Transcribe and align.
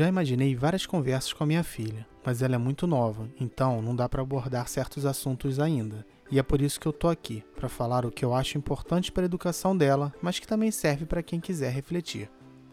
Já 0.00 0.08
imaginei 0.08 0.56
várias 0.56 0.86
conversas 0.86 1.34
com 1.34 1.44
a 1.44 1.46
minha 1.46 1.62
filha, 1.62 2.06
mas 2.24 2.40
ela 2.40 2.54
é 2.54 2.58
muito 2.58 2.86
nova, 2.86 3.28
então 3.38 3.82
não 3.82 3.94
dá 3.94 4.08
para 4.08 4.22
abordar 4.22 4.66
certos 4.66 5.04
assuntos 5.04 5.60
ainda. 5.60 6.06
E 6.30 6.38
é 6.38 6.42
por 6.42 6.62
isso 6.62 6.80
que 6.80 6.88
eu 6.88 6.92
tô 6.94 7.06
aqui, 7.06 7.44
para 7.54 7.68
falar 7.68 8.06
o 8.06 8.10
que 8.10 8.24
eu 8.24 8.32
acho 8.32 8.56
importante 8.56 9.12
para 9.12 9.24
a 9.24 9.26
educação 9.26 9.76
dela, 9.76 10.10
mas 10.22 10.38
que 10.38 10.48
também 10.48 10.70
serve 10.70 11.04
para 11.04 11.22
quem 11.22 11.38
quiser 11.38 11.70
refletir. 11.70 12.30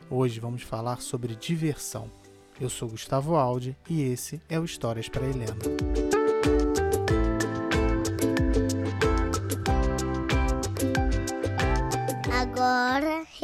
Hoje 0.10 0.40
vamos 0.40 0.62
falar 0.62 1.02
sobre 1.02 1.36
diversão. 1.36 2.10
Eu 2.62 2.70
sou 2.70 2.88
Gustavo 2.88 3.36
Aldi 3.36 3.76
e 3.90 4.04
esse 4.04 4.40
é 4.48 4.58
o 4.58 4.64
Histórias 4.64 5.10
para 5.10 5.28
Helena. 5.28 5.58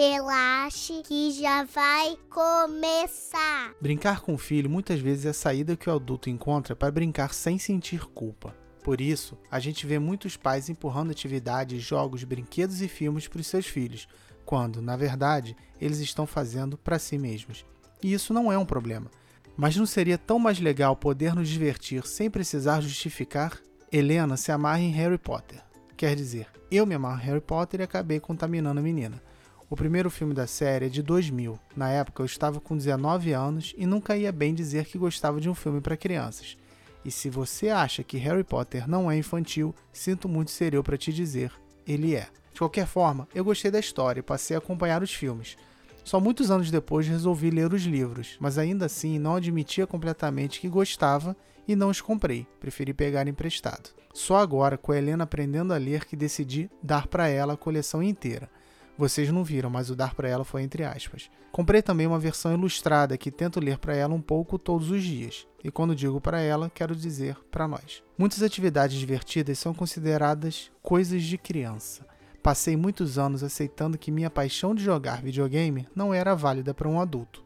Relaxe 0.09 1.01
que 1.05 1.31
já 1.31 1.63
vai 1.63 2.17
começar. 2.29 3.73
Brincar 3.79 4.19
com 4.19 4.33
o 4.33 4.37
filho 4.37 4.69
muitas 4.69 4.99
vezes 4.99 5.25
é 5.25 5.29
a 5.29 5.33
saída 5.33 5.77
que 5.77 5.89
o 5.89 5.93
adulto 5.93 6.29
encontra 6.29 6.75
para 6.75 6.91
brincar 6.91 7.33
sem 7.33 7.57
sentir 7.57 8.05
culpa. 8.07 8.53
Por 8.83 8.99
isso, 8.99 9.37
a 9.49 9.61
gente 9.61 9.87
vê 9.87 9.97
muitos 9.97 10.35
pais 10.35 10.67
empurrando 10.67 11.11
atividades, 11.11 11.81
jogos, 11.81 12.25
brinquedos 12.25 12.81
e 12.81 12.89
filmes 12.89 13.29
para 13.29 13.39
os 13.39 13.47
seus 13.47 13.65
filhos, 13.65 14.07
quando, 14.45 14.81
na 14.81 14.97
verdade, 14.97 15.55
eles 15.79 15.99
estão 15.99 16.27
fazendo 16.27 16.77
para 16.77 16.99
si 16.99 17.17
mesmos. 17.17 17.65
E 18.03 18.11
isso 18.11 18.33
não 18.33 18.51
é 18.51 18.57
um 18.57 18.65
problema. 18.65 19.09
Mas 19.55 19.77
não 19.77 19.85
seria 19.85 20.17
tão 20.17 20.37
mais 20.37 20.59
legal 20.59 20.97
poder 20.97 21.33
nos 21.33 21.47
divertir 21.47 22.05
sem 22.05 22.29
precisar 22.29 22.81
justificar? 22.81 23.57
Helena 23.89 24.35
se 24.35 24.51
amarra 24.51 24.81
em 24.81 24.91
Harry 24.91 25.17
Potter. 25.17 25.63
Quer 25.95 26.13
dizer, 26.15 26.47
eu 26.69 26.85
me 26.85 26.95
amarro 26.95 27.21
em 27.21 27.25
Harry 27.25 27.41
Potter 27.41 27.79
e 27.79 27.83
acabei 27.83 28.19
contaminando 28.19 28.81
a 28.81 28.83
menina. 28.83 29.21
O 29.69 29.75
primeiro 29.75 30.09
filme 30.09 30.33
da 30.33 30.45
série 30.45 30.85
é 30.85 30.89
de 30.89 31.01
2000. 31.01 31.57
Na 31.75 31.89
época 31.89 32.21
eu 32.21 32.25
estava 32.25 32.59
com 32.59 32.77
19 32.77 33.31
anos 33.31 33.73
e 33.77 33.85
nunca 33.85 34.15
ia 34.15 34.31
bem 34.31 34.53
dizer 34.53 34.85
que 34.85 34.97
gostava 34.97 35.41
de 35.41 35.49
um 35.49 35.55
filme 35.55 35.81
para 35.81 35.97
crianças. 35.97 36.57
E 37.03 37.11
se 37.11 37.29
você 37.29 37.69
acha 37.69 38.03
que 38.03 38.17
Harry 38.17 38.43
Potter 38.43 38.87
não 38.89 39.09
é 39.09 39.17
infantil, 39.17 39.73
sinto 39.91 40.29
muito 40.29 40.51
ser 40.51 40.73
eu 40.73 40.83
para 40.83 40.97
te 40.97 41.11
dizer, 41.11 41.51
ele 41.87 42.15
é. 42.15 42.27
De 42.53 42.59
qualquer 42.59 42.85
forma, 42.85 43.27
eu 43.33 43.43
gostei 43.43 43.71
da 43.71 43.79
história 43.79 44.19
e 44.19 44.23
passei 44.23 44.55
a 44.55 44.59
acompanhar 44.59 45.01
os 45.01 45.13
filmes. 45.13 45.57
Só 46.03 46.19
muitos 46.19 46.51
anos 46.51 46.69
depois 46.69 47.07
resolvi 47.07 47.49
ler 47.49 47.73
os 47.73 47.83
livros, 47.83 48.37
mas 48.39 48.57
ainda 48.57 48.85
assim 48.85 49.17
não 49.17 49.35
admitia 49.35 49.87
completamente 49.87 50.59
que 50.59 50.67
gostava 50.67 51.35
e 51.67 51.75
não 51.75 51.89
os 51.89 52.01
comprei, 52.01 52.45
preferi 52.59 52.93
pegar 52.93 53.27
emprestado. 53.27 53.89
Só 54.13 54.37
agora, 54.37 54.77
com 54.77 54.91
a 54.91 54.97
Helena 54.97 55.23
aprendendo 55.23 55.73
a 55.73 55.77
ler, 55.77 56.05
que 56.05 56.15
decidi 56.15 56.69
dar 56.81 57.07
para 57.07 57.27
ela 57.27 57.53
a 57.53 57.57
coleção 57.57 58.03
inteira. 58.03 58.49
Vocês 58.97 59.29
não 59.31 59.43
viram, 59.43 59.69
mas 59.69 59.89
o 59.89 59.95
dar 59.95 60.13
para 60.13 60.29
ela 60.29 60.43
foi 60.43 60.61
entre 60.61 60.83
aspas. 60.83 61.29
Comprei 61.51 61.81
também 61.81 62.05
uma 62.05 62.19
versão 62.19 62.53
ilustrada 62.53 63.17
que 63.17 63.31
tento 63.31 63.59
ler 63.59 63.77
para 63.77 63.95
ela 63.95 64.13
um 64.13 64.21
pouco 64.21 64.59
todos 64.59 64.91
os 64.91 65.03
dias. 65.03 65.47
E 65.63 65.71
quando 65.71 65.95
digo 65.95 66.21
para 66.21 66.39
ela, 66.41 66.69
quero 66.69 66.95
dizer 66.95 67.37
para 67.49 67.67
nós. 67.67 68.03
Muitas 68.17 68.43
atividades 68.43 68.97
divertidas 68.97 69.57
são 69.57 69.73
consideradas 69.73 70.71
coisas 70.81 71.23
de 71.23 71.37
criança. 71.37 72.05
Passei 72.41 72.75
muitos 72.75 73.17
anos 73.17 73.41
aceitando 73.41 73.97
que 73.97 74.11
minha 74.11 74.29
paixão 74.29 74.75
de 74.75 74.83
jogar 74.83 75.21
videogame 75.21 75.87
não 75.95 76.13
era 76.13 76.35
válida 76.35 76.73
para 76.73 76.89
um 76.89 76.99
adulto. 76.99 77.43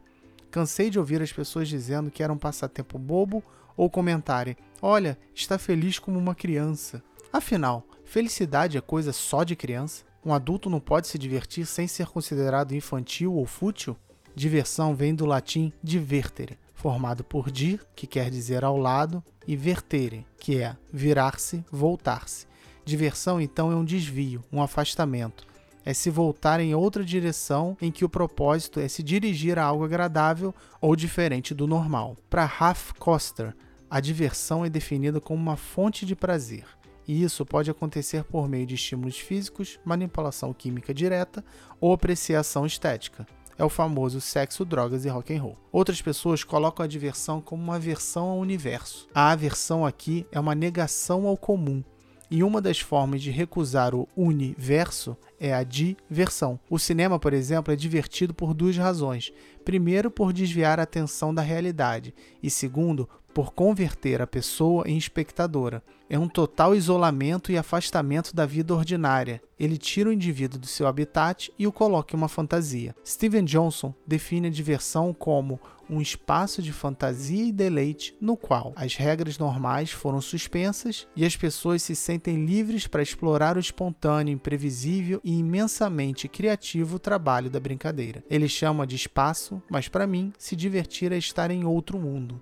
Cansei 0.50 0.90
de 0.90 0.98
ouvir 0.98 1.22
as 1.22 1.32
pessoas 1.32 1.68
dizendo 1.68 2.10
que 2.10 2.22
era 2.22 2.32
um 2.32 2.38
passatempo 2.38 2.98
bobo 2.98 3.42
ou 3.76 3.88
comentarem: 3.88 4.56
Olha, 4.82 5.18
está 5.34 5.56
feliz 5.56 5.98
como 5.98 6.18
uma 6.18 6.34
criança. 6.34 7.02
Afinal, 7.32 7.86
felicidade 8.04 8.76
é 8.76 8.80
coisa 8.80 9.12
só 9.12 9.44
de 9.44 9.54
criança? 9.54 10.07
Um 10.24 10.34
adulto 10.34 10.68
não 10.68 10.80
pode 10.80 11.06
se 11.06 11.18
divertir 11.18 11.64
sem 11.64 11.86
ser 11.86 12.06
considerado 12.08 12.74
infantil 12.74 13.34
ou 13.34 13.46
fútil? 13.46 13.96
Diversão 14.34 14.94
vem 14.94 15.14
do 15.14 15.24
latim 15.24 15.72
divertere, 15.82 16.58
formado 16.74 17.22
por 17.24 17.50
dir, 17.50 17.84
que 17.94 18.06
quer 18.06 18.30
dizer 18.30 18.64
ao 18.64 18.76
lado, 18.76 19.22
e 19.46 19.56
vertere, 19.56 20.26
que 20.38 20.60
é 20.60 20.76
virar-se, 20.92 21.64
voltar-se. 21.70 22.46
Diversão, 22.84 23.40
então, 23.40 23.72
é 23.72 23.76
um 23.76 23.84
desvio, 23.84 24.44
um 24.52 24.62
afastamento. 24.62 25.46
É 25.84 25.94
se 25.94 26.10
voltar 26.10 26.60
em 26.60 26.74
outra 26.74 27.04
direção 27.04 27.76
em 27.80 27.90
que 27.90 28.04
o 28.04 28.08
propósito 28.08 28.78
é 28.78 28.88
se 28.88 29.02
dirigir 29.02 29.58
a 29.58 29.64
algo 29.64 29.84
agradável 29.84 30.54
ou 30.80 30.94
diferente 30.94 31.54
do 31.54 31.66
normal. 31.66 32.16
Para 32.28 32.44
Ralph 32.44 32.92
Koster, 32.98 33.54
a 33.88 34.00
diversão 34.00 34.64
é 34.64 34.68
definida 34.68 35.20
como 35.20 35.40
uma 35.40 35.56
fonte 35.56 36.04
de 36.04 36.14
prazer 36.14 36.66
e 37.08 37.22
isso 37.22 37.44
pode 37.46 37.70
acontecer 37.70 38.22
por 38.22 38.46
meio 38.46 38.66
de 38.66 38.74
estímulos 38.74 39.18
físicos, 39.18 39.80
manipulação 39.84 40.52
química 40.52 40.92
direta 40.92 41.42
ou 41.80 41.94
apreciação 41.94 42.66
estética. 42.66 43.26
É 43.56 43.64
o 43.64 43.68
famoso 43.68 44.20
sexo, 44.20 44.64
drogas 44.64 45.04
e 45.04 45.08
rock 45.08 45.34
and 45.34 45.42
roll. 45.42 45.56
Outras 45.72 46.00
pessoas 46.00 46.44
colocam 46.44 46.84
a 46.84 46.86
diversão 46.86 47.40
como 47.40 47.60
uma 47.60 47.76
aversão 47.76 48.28
ao 48.28 48.38
universo. 48.38 49.08
A 49.12 49.32
aversão 49.32 49.84
aqui 49.84 50.24
é 50.30 50.38
uma 50.38 50.54
negação 50.54 51.26
ao 51.26 51.36
comum, 51.36 51.82
e 52.30 52.44
uma 52.44 52.60
das 52.60 52.78
formas 52.78 53.22
de 53.22 53.30
recusar 53.30 53.94
o 53.94 54.06
universo 54.14 55.16
é 55.40 55.54
a 55.54 55.62
diversão. 55.62 56.60
O 56.68 56.78
cinema, 56.78 57.18
por 57.18 57.32
exemplo, 57.32 57.72
é 57.72 57.76
divertido 57.76 58.34
por 58.34 58.52
duas 58.52 58.76
razões. 58.76 59.32
Primeiro, 59.64 60.10
por 60.10 60.32
desviar 60.32 60.78
a 60.78 60.82
atenção 60.82 61.34
da 61.34 61.40
realidade, 61.40 62.14
e 62.42 62.50
segundo, 62.50 63.08
por 63.38 63.52
converter 63.52 64.20
a 64.20 64.26
pessoa 64.26 64.82
em 64.88 64.98
espectadora. 64.98 65.80
É 66.10 66.18
um 66.18 66.28
total 66.28 66.74
isolamento 66.74 67.52
e 67.52 67.56
afastamento 67.56 68.34
da 68.34 68.44
vida 68.44 68.74
ordinária. 68.74 69.40
Ele 69.56 69.78
tira 69.78 70.10
o 70.10 70.12
indivíduo 70.12 70.58
do 70.58 70.66
seu 70.66 70.88
habitat 70.88 71.48
e 71.56 71.64
o 71.64 71.70
coloca 71.70 72.16
em 72.16 72.18
uma 72.18 72.26
fantasia. 72.26 72.96
Steven 73.06 73.44
Johnson 73.44 73.94
define 74.04 74.48
a 74.48 74.50
diversão 74.50 75.14
como 75.14 75.60
um 75.88 76.00
espaço 76.00 76.60
de 76.60 76.72
fantasia 76.72 77.44
e 77.44 77.52
deleite 77.52 78.16
no 78.20 78.36
qual 78.36 78.72
as 78.74 78.96
regras 78.96 79.38
normais 79.38 79.92
foram 79.92 80.20
suspensas 80.20 81.06
e 81.14 81.24
as 81.24 81.36
pessoas 81.36 81.80
se 81.80 81.94
sentem 81.94 82.44
livres 82.44 82.88
para 82.88 83.04
explorar 83.04 83.56
o 83.56 83.60
espontâneo, 83.60 84.34
imprevisível 84.34 85.20
e 85.22 85.38
imensamente 85.38 86.26
criativo 86.26 86.98
trabalho 86.98 87.48
da 87.48 87.60
brincadeira. 87.60 88.24
Ele 88.28 88.48
chama 88.48 88.84
de 88.84 88.96
espaço, 88.96 89.62
mas 89.70 89.86
para 89.86 90.08
mim, 90.08 90.32
se 90.36 90.56
divertir 90.56 91.12
é 91.12 91.16
estar 91.18 91.52
em 91.52 91.64
outro 91.64 92.00
mundo. 92.00 92.40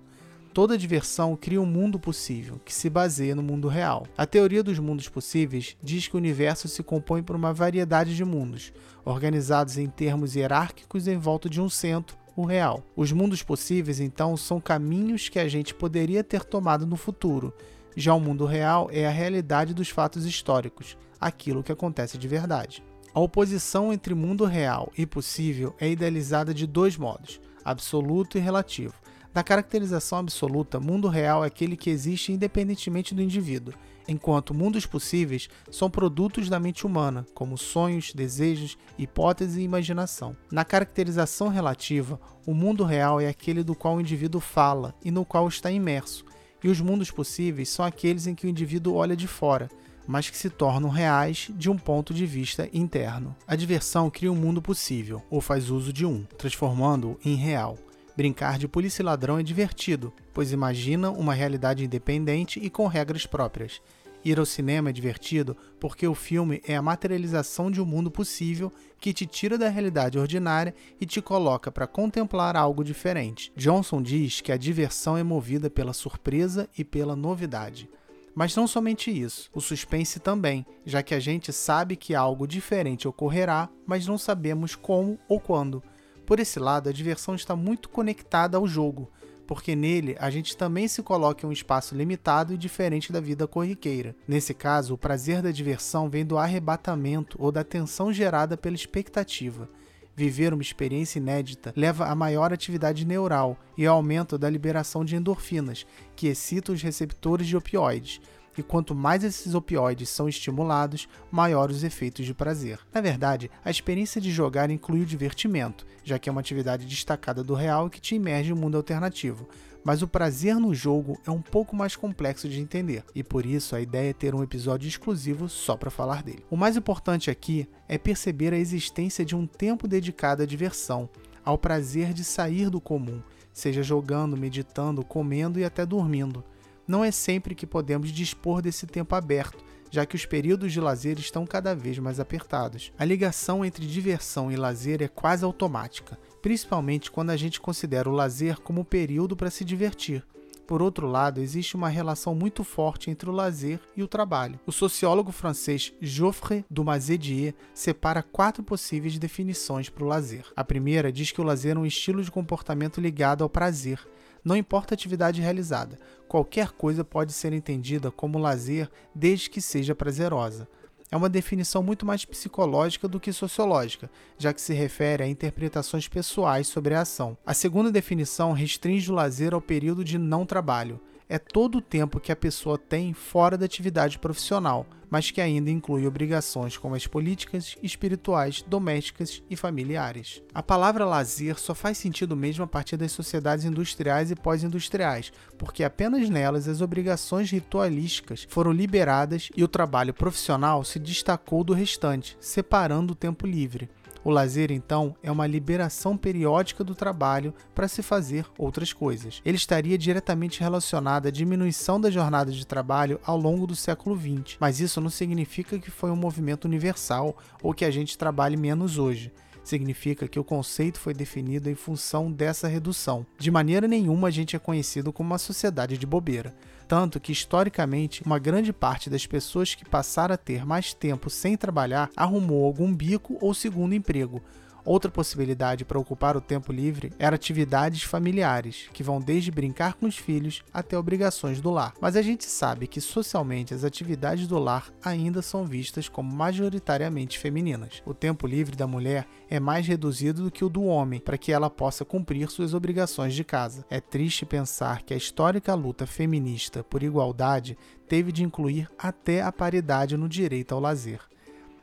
Toda 0.57 0.75
diversão 0.75 1.35
cria 1.35 1.61
um 1.61 1.67
mundo 1.67 1.99
possível, 1.99 2.59
que 2.65 2.73
se 2.73 2.89
baseia 2.89 3.35
no 3.35 3.43
mundo 3.43 3.67
real. 3.67 4.07
A 4.17 4.25
teoria 4.25 4.63
dos 4.63 4.79
mundos 4.79 5.07
possíveis 5.07 5.77
diz 5.83 6.07
que 6.07 6.15
o 6.15 6.17
universo 6.17 6.67
se 6.67 6.81
compõe 6.81 7.21
por 7.21 7.35
uma 7.35 7.53
variedade 7.53 8.15
de 8.15 8.25
mundos, 8.25 8.73
organizados 9.05 9.77
em 9.77 9.85
termos 9.85 10.35
hierárquicos 10.35 11.07
em 11.07 11.15
volta 11.15 11.47
de 11.47 11.61
um 11.61 11.69
centro, 11.69 12.17
o 12.35 12.43
real. 12.43 12.83
Os 12.95 13.11
mundos 13.11 13.43
possíveis, 13.43 13.99
então, 13.99 14.35
são 14.35 14.59
caminhos 14.59 15.29
que 15.29 15.37
a 15.37 15.47
gente 15.47 15.75
poderia 15.75 16.23
ter 16.23 16.43
tomado 16.43 16.87
no 16.87 16.97
futuro. 16.97 17.53
Já 17.95 18.15
o 18.15 18.19
mundo 18.19 18.43
real 18.43 18.89
é 18.91 19.05
a 19.05 19.11
realidade 19.11 19.75
dos 19.75 19.89
fatos 19.89 20.25
históricos, 20.25 20.97
aquilo 21.21 21.61
que 21.61 21.71
acontece 21.71 22.17
de 22.17 22.27
verdade. 22.27 22.83
A 23.13 23.19
oposição 23.19 23.93
entre 23.93 24.15
mundo 24.15 24.43
real 24.43 24.91
e 24.97 25.05
possível 25.05 25.75
é 25.79 25.87
idealizada 25.87 26.51
de 26.51 26.65
dois 26.65 26.97
modos: 26.97 27.39
absoluto 27.63 28.39
e 28.39 28.41
relativo. 28.41 28.95
Na 29.37 29.43
caracterização 29.43 30.17
absoluta, 30.17 30.79
mundo 30.79 31.07
real 31.07 31.43
é 31.43 31.47
aquele 31.47 31.77
que 31.77 31.91
existe 31.91 32.31
independentemente 32.31 33.13
do 33.13 33.21
indivíduo, 33.21 33.71
enquanto 34.07 34.51
mundos 34.51 34.87
possíveis 34.87 35.47
são 35.69 35.91
produtos 35.91 36.49
da 36.49 36.59
mente 36.59 36.87
humana, 36.87 37.23
como 37.35 37.55
sonhos, 37.55 38.11
desejos, 38.11 38.79
hipóteses 38.97 39.57
e 39.57 39.61
imaginação. 39.61 40.35
Na 40.51 40.65
caracterização 40.65 41.49
relativa, 41.49 42.19
o 42.47 42.53
mundo 42.55 42.83
real 42.83 43.21
é 43.21 43.27
aquele 43.27 43.63
do 43.63 43.75
qual 43.75 43.97
o 43.97 44.01
indivíduo 44.01 44.41
fala 44.41 44.95
e 45.05 45.11
no 45.11 45.23
qual 45.23 45.47
está 45.47 45.69
imerso, 45.69 46.25
e 46.63 46.67
os 46.67 46.81
mundos 46.81 47.11
possíveis 47.11 47.69
são 47.69 47.85
aqueles 47.85 48.25
em 48.25 48.33
que 48.33 48.47
o 48.47 48.49
indivíduo 48.49 48.95
olha 48.95 49.15
de 49.15 49.27
fora, 49.27 49.69
mas 50.07 50.31
que 50.31 50.37
se 50.37 50.49
tornam 50.49 50.89
reais 50.89 51.51
de 51.53 51.69
um 51.69 51.77
ponto 51.77 52.11
de 52.11 52.25
vista 52.25 52.67
interno. 52.73 53.35
A 53.45 53.55
diversão 53.55 54.09
cria 54.09 54.31
um 54.31 54.35
mundo 54.35 54.63
possível, 54.63 55.21
ou 55.29 55.41
faz 55.41 55.69
uso 55.69 55.93
de 55.93 56.07
um, 56.07 56.23
transformando-o 56.23 57.19
em 57.23 57.35
real. 57.35 57.77
Brincar 58.17 58.57
de 58.57 58.67
polícia 58.67 59.03
e 59.03 59.05
ladrão 59.05 59.37
é 59.37 59.43
divertido, 59.43 60.11
pois 60.33 60.51
imagina 60.51 61.11
uma 61.11 61.35
realidade 61.35 61.85
independente 61.85 62.59
e 62.59 62.67
com 62.67 62.87
regras 62.87 63.27
próprias. 63.27 63.79
Ir 64.25 64.39
ao 64.39 64.45
cinema 64.45 64.89
é 64.89 64.91
divertido 64.91 65.55
porque 65.79 66.07
o 66.07 66.15
filme 66.15 66.59
é 66.67 66.75
a 66.75 66.81
materialização 66.81 67.69
de 67.69 67.79
um 67.79 67.85
mundo 67.85 68.09
possível 68.09 68.73
que 68.99 69.13
te 69.13 69.27
tira 69.27 69.55
da 69.55 69.69
realidade 69.69 70.17
ordinária 70.17 70.73
e 70.99 71.05
te 71.05 71.21
coloca 71.21 71.71
para 71.71 71.85
contemplar 71.85 72.57
algo 72.57 72.83
diferente. 72.83 73.53
Johnson 73.55 74.01
diz 74.01 74.41
que 74.41 74.51
a 74.51 74.57
diversão 74.57 75.15
é 75.15 75.21
movida 75.21 75.69
pela 75.69 75.93
surpresa 75.93 76.67
e 76.75 76.83
pela 76.83 77.15
novidade. 77.15 77.87
Mas 78.33 78.55
não 78.55 78.65
somente 78.65 79.11
isso, 79.11 79.47
o 79.53 79.61
suspense 79.61 80.19
também, 80.19 80.65
já 80.83 81.03
que 81.03 81.13
a 81.13 81.19
gente 81.19 81.53
sabe 81.53 81.95
que 81.95 82.15
algo 82.15 82.47
diferente 82.47 83.07
ocorrerá, 83.07 83.69
mas 83.85 84.07
não 84.07 84.17
sabemos 84.17 84.73
como 84.73 85.19
ou 85.29 85.39
quando. 85.39 85.83
Por 86.27 86.41
esse 86.41 86.59
lado, 86.59 86.89
a 86.89 86.91
diversão 86.91 87.35
está 87.35 87.55
muito 87.55 87.87
conectada 87.87 88.57
ao 88.57 88.67
jogo, 88.67 89.09
porque 89.47 89.77
nele 89.77 90.13
a 90.19 90.29
gente 90.29 90.57
também 90.57 90.85
se 90.85 91.01
coloca 91.01 91.45
em 91.45 91.49
um 91.49 91.53
espaço 91.53 91.95
limitado 91.95 92.53
e 92.53 92.57
diferente 92.57 93.13
da 93.13 93.21
vida 93.21 93.47
corriqueira. 93.47 94.13
Nesse 94.27 94.53
caso, 94.53 94.93
o 94.93 94.97
prazer 94.97 95.41
da 95.41 95.51
diversão 95.51 96.09
vem 96.09 96.25
do 96.25 96.37
arrebatamento 96.37 97.37
ou 97.39 97.49
da 97.49 97.63
tensão 97.63 98.11
gerada 98.11 98.57
pela 98.57 98.75
expectativa. 98.75 99.69
Viver 100.17 100.51
uma 100.51 100.61
experiência 100.61 101.17
inédita 101.17 101.71
leva 101.77 102.07
a 102.07 102.15
maior 102.15 102.51
atividade 102.51 103.05
neural 103.05 103.57
e 103.77 103.87
ao 103.87 103.95
aumento 103.95 104.37
da 104.37 104.49
liberação 104.49 105.05
de 105.05 105.15
endorfinas, 105.15 105.85
que 106.13 106.27
excitam 106.27 106.75
os 106.75 106.81
receptores 106.81 107.47
de 107.47 107.55
opioides. 107.55 108.19
E 108.57 108.63
quanto 108.63 108.95
mais 108.95 109.23
esses 109.23 109.53
opioides 109.53 110.09
são 110.09 110.27
estimulados, 110.27 111.07
maior 111.31 111.69
os 111.69 111.83
efeitos 111.83 112.25
de 112.25 112.33
prazer. 112.33 112.79
Na 112.93 113.01
verdade, 113.01 113.51
a 113.63 113.69
experiência 113.69 114.19
de 114.19 114.31
jogar 114.31 114.69
inclui 114.71 115.01
o 115.01 115.05
divertimento, 115.05 115.85
já 116.03 116.17
que 116.17 116.27
é 116.27 116.31
uma 116.31 116.41
atividade 116.41 116.85
destacada 116.85 117.43
do 117.43 117.53
real 117.53 117.89
que 117.89 118.01
te 118.01 118.15
imerge 118.15 118.49
no 118.49 118.55
mundo 118.55 118.77
alternativo 118.77 119.47
mas 119.87 120.01
o 120.01 120.07
prazer 120.07 120.57
no 120.57 120.75
jogo 120.75 121.17
é 121.25 121.31
um 121.31 121.41
pouco 121.41 121.73
mais 121.73 121.95
complexo 121.95 122.49
de 122.49 122.59
entender, 122.59 123.05
e 123.15 123.23
por 123.23 123.45
isso 123.45 123.73
a 123.73 123.79
ideia 123.79 124.09
é 124.09 124.13
ter 124.13 124.35
um 124.35 124.43
episódio 124.43 124.85
exclusivo 124.85 125.47
só 125.47 125.77
para 125.77 125.89
falar 125.89 126.21
dele. 126.21 126.43
O 126.49 126.57
mais 126.57 126.75
importante 126.75 127.31
aqui 127.31 127.69
é 127.87 127.97
perceber 127.97 128.53
a 128.53 128.57
existência 128.57 129.23
de 129.23 129.33
um 129.33 129.47
tempo 129.47 129.87
dedicado 129.87 130.43
à 130.43 130.45
diversão, 130.45 131.09
ao 131.41 131.57
prazer 131.57 132.11
de 132.11 132.25
sair 132.25 132.69
do 132.69 132.81
comum, 132.81 133.21
seja 133.53 133.81
jogando, 133.81 134.35
meditando, 134.35 135.05
comendo 135.05 135.57
e 135.57 135.63
até 135.63 135.85
dormindo. 135.85 136.43
Não 136.87 137.03
é 137.03 137.11
sempre 137.11 137.53
que 137.53 137.67
podemos 137.67 138.09
dispor 138.09 138.61
desse 138.61 138.87
tempo 138.87 139.13
aberto, 139.15 139.63
já 139.91 140.05
que 140.05 140.15
os 140.15 140.25
períodos 140.25 140.71
de 140.71 140.79
lazer 140.79 141.19
estão 141.19 141.45
cada 141.45 141.75
vez 141.75 141.99
mais 141.99 142.19
apertados. 142.19 142.91
A 142.97 143.05
ligação 143.05 143.63
entre 143.63 143.85
diversão 143.85 144.51
e 144.51 144.55
lazer 144.55 145.01
é 145.01 145.07
quase 145.07 145.43
automática 145.43 146.17
principalmente 146.47 147.11
quando 147.11 147.31
a 147.31 147.35
gente 147.35 147.59
considera 147.59 148.09
o 148.09 148.13
lazer 148.13 148.59
como 148.61 148.79
um 148.79 148.85
período 148.85 149.35
para 149.35 149.49
se 149.49 149.65
divertir. 149.65 150.23
Por 150.65 150.81
outro 150.81 151.05
lado, 151.05 151.41
existe 151.41 151.75
uma 151.75 151.89
relação 151.89 152.33
muito 152.33 152.63
forte 152.63 153.09
entre 153.09 153.29
o 153.29 153.33
lazer 153.33 153.79
e 153.95 154.01
o 154.01 154.07
trabalho. 154.07 154.57
O 154.65 154.71
sociólogo 154.71 155.31
francês 155.31 155.93
Geoffrey 156.01 156.63
Dumazedier 156.69 157.53
separa 157.73 158.23
quatro 158.23 158.63
possíveis 158.63 159.17
definições 159.17 159.89
para 159.89 160.05
o 160.05 160.07
lazer. 160.07 160.45
A 160.55 160.63
primeira 160.63 161.11
diz 161.11 161.31
que 161.31 161.39
o 161.41 161.43
lazer 161.43 161.75
é 161.75 161.79
um 161.79 161.85
estilo 161.85 162.23
de 162.23 162.31
comportamento 162.31 163.01
ligado 163.01 163.43
ao 163.43 163.49
prazer, 163.49 163.99
não 164.47 164.55
importa 164.55 164.93
a 164.93 164.95
atividade 164.95 165.41
realizada, 165.41 165.99
qualquer 166.27 166.71
coisa 166.71 167.03
pode 167.03 167.33
ser 167.33 167.51
entendida 167.51 168.09
como 168.09 168.39
lazer 168.39 168.89
desde 169.13 169.49
que 169.49 169.61
seja 169.61 169.93
prazerosa 169.93 170.67
é 171.11 171.15
uma 171.15 171.29
definição 171.29 171.81
muito 171.81 172.05
mais 172.05 172.25
psicológica 172.25 173.07
do 173.07 173.19
que 173.19 173.31
sociológica, 173.31 174.09
já 174.37 174.53
que 174.53 174.61
se 174.61 174.73
refere 174.73 175.23
a 175.23 175.27
interpretações 175.27 176.07
pessoais 176.07 176.67
sobre 176.67 176.93
a 176.93 177.01
ação. 177.01 177.37
A 177.45 177.53
segunda 177.53 177.91
definição 177.91 178.51
restringe 178.51 179.09
o 179.09 179.15
lazer 179.15 179.53
ao 179.53 179.61
período 179.61 180.03
de 180.03 180.17
não 180.17 180.45
trabalho, 180.45 180.99
é 181.29 181.37
todo 181.37 181.79
o 181.79 181.81
tempo 181.81 182.19
que 182.19 182.31
a 182.31 182.35
pessoa 182.35 182.77
tem 182.77 183.13
fora 183.13 183.57
da 183.57 183.65
atividade 183.65 184.17
profissional, 184.17 184.85
mas 185.09 185.31
que 185.31 185.41
ainda 185.41 185.69
inclui 185.69 186.05
obrigações 186.05 186.77
como 186.77 186.95
as 186.95 187.07
políticas, 187.07 187.77
espirituais, 187.81 188.61
domésticas 188.67 189.41
e 189.49 189.55
familiares. 189.55 190.41
A 190.53 190.61
palavra 190.61 191.05
lazer 191.05 191.57
só 191.57 191.73
faz 191.73 191.97
sentido 191.97 192.35
mesmo 192.35 192.63
a 192.63 192.67
partir 192.67 192.97
das 192.97 193.11
sociedades 193.11 193.65
industriais 193.65 194.31
e 194.31 194.35
pós-industriais, 194.35 195.31
porque 195.57 195.83
apenas 195.83 196.29
nelas 196.29 196.67
as 196.67 196.81
obrigações 196.81 197.49
ritualísticas 197.51 198.45
foram 198.49 198.71
liberadas 198.71 199.49
e 199.55 199.63
o 199.63 199.67
trabalho 199.67 200.13
profissional 200.13 200.83
se 200.83 200.99
destacou 200.99 201.63
do 201.63 201.73
restante, 201.73 202.37
separando 202.39 203.13
o 203.13 203.15
tempo 203.15 203.47
livre. 203.47 203.89
O 204.27 204.29
lazer, 204.29 204.73
então, 204.73 205.15
é 205.23 205.31
uma 205.31 205.47
liberação 205.47 206.17
periódica 206.17 206.83
do 206.83 206.93
trabalho 206.93 207.53
para 207.73 207.87
se 207.87 208.03
fazer 208.03 208.45
outras 208.57 208.91
coisas. 208.91 209.41
Ele 209.45 209.55
estaria 209.55 209.97
diretamente 209.97 210.59
relacionado 210.59 211.27
à 211.27 211.31
diminuição 211.31 211.97
da 211.97 212.11
jornada 212.11 212.51
de 212.51 212.67
trabalho 212.67 213.21
ao 213.23 213.37
longo 213.37 213.65
do 213.65 213.73
século 213.73 214.19
XX, 214.19 214.57
mas 214.59 214.81
isso 214.81 214.99
não 214.99 215.09
significa 215.09 215.79
que 215.79 215.89
foi 215.89 216.11
um 216.11 216.15
movimento 216.17 216.65
universal 216.65 217.37
ou 217.63 217.73
que 217.73 217.85
a 217.85 217.89
gente 217.89 218.17
trabalhe 218.17 218.57
menos 218.57 218.97
hoje 218.97 219.31
significa 219.63 220.29
que 220.29 220.39
o 220.39 220.45
conceito 220.45 220.97
foi 220.97 221.13
definido 221.13 221.69
em 221.69 221.75
função 221.75 222.31
dessa 222.31 222.69
redução. 222.69 223.25
De 223.37 223.51
maneira 223.51 223.85
nenhuma 223.85 224.29
a 224.29 224.31
gente 224.31 224.55
é 224.55 224.59
conhecido 224.59 225.11
como 225.11 225.31
uma 225.31 225.37
sociedade 225.37 225.97
de 225.97 226.05
bobeira 226.05 226.55
tanto 226.87 227.19
que 227.19 227.31
historicamente 227.31 228.23
uma 228.23 228.39
grande 228.39 228.71
parte 228.71 229.09
das 229.09 229.25
pessoas 229.25 229.75
que 229.75 229.83
passaram 229.83 230.33
a 230.33 230.37
ter 230.37 230.65
mais 230.65 230.93
tempo 230.93 231.29
sem 231.29 231.57
trabalhar 231.57 232.09
arrumou 232.15 232.65
algum 232.65 232.93
bico 232.93 233.37
ou 233.41 233.53
segundo 233.53 233.93
emprego, 233.93 234.41
Outra 234.87 235.11
possibilidade 235.11 235.83
para 235.83 235.99
ocupar 235.99 236.37
o 236.37 236.41
tempo 236.41 236.71
livre 236.71 237.11
era 237.19 237.35
atividades 237.35 238.03
familiares, 238.03 238.87
que 238.93 239.03
vão 239.03 239.19
desde 239.19 239.51
brincar 239.51 239.95
com 239.95 240.05
os 240.05 240.15
filhos 240.15 240.63
até 240.73 240.97
obrigações 240.97 241.59
do 241.59 241.69
lar. 241.69 241.93
Mas 241.99 242.15
a 242.15 242.21
gente 242.21 242.45
sabe 242.45 242.87
que 242.87 243.01
socialmente 243.01 243.73
as 243.73 243.83
atividades 243.83 244.47
do 244.47 244.57
lar 244.57 244.89
ainda 245.03 245.41
são 245.41 245.65
vistas 245.65 246.07
como 246.07 246.33
majoritariamente 246.33 247.37
femininas. 247.37 248.01
O 248.05 248.13
tempo 248.13 248.47
livre 248.47 248.77
da 248.77 248.87
mulher 248.87 249.27
é 249.49 249.59
mais 249.59 249.85
reduzido 249.85 250.43
do 250.43 250.51
que 250.51 250.63
o 250.63 250.69
do 250.69 250.83
homem 250.85 251.19
para 251.19 251.37
que 251.37 251.51
ela 251.51 251.69
possa 251.69 252.05
cumprir 252.05 252.49
suas 252.49 252.73
obrigações 252.73 253.33
de 253.33 253.43
casa. 253.43 253.85
É 253.89 253.99
triste 253.99 254.45
pensar 254.45 255.01
que 255.01 255.13
a 255.13 255.17
histórica 255.17 255.75
luta 255.75 256.07
feminista 256.07 256.81
por 256.81 257.03
igualdade 257.03 257.77
teve 258.07 258.31
de 258.31 258.41
incluir 258.41 258.89
até 258.97 259.41
a 259.41 259.51
paridade 259.51 260.15
no 260.15 260.29
direito 260.29 260.73
ao 260.73 260.79
lazer. 260.79 261.19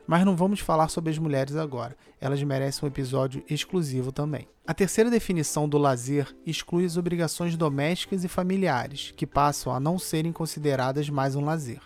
Mas 0.07 0.23
não 0.23 0.35
vamos 0.35 0.59
falar 0.59 0.87
sobre 0.89 1.11
as 1.11 1.17
mulheres 1.17 1.55
agora, 1.55 1.95
elas 2.21 2.41
merecem 2.43 2.85
um 2.85 2.91
episódio 2.91 3.43
exclusivo 3.49 4.11
também. 4.11 4.47
A 4.67 4.73
terceira 4.73 5.09
definição 5.09 5.67
do 5.67 5.77
lazer 5.77 6.35
exclui 6.45 6.85
as 6.85 6.97
obrigações 6.97 7.57
domésticas 7.57 8.23
e 8.23 8.27
familiares, 8.27 9.13
que 9.15 9.25
passam 9.25 9.73
a 9.73 9.79
não 9.79 9.97
serem 9.97 10.31
consideradas 10.31 11.09
mais 11.09 11.35
um 11.35 11.43
lazer. 11.43 11.81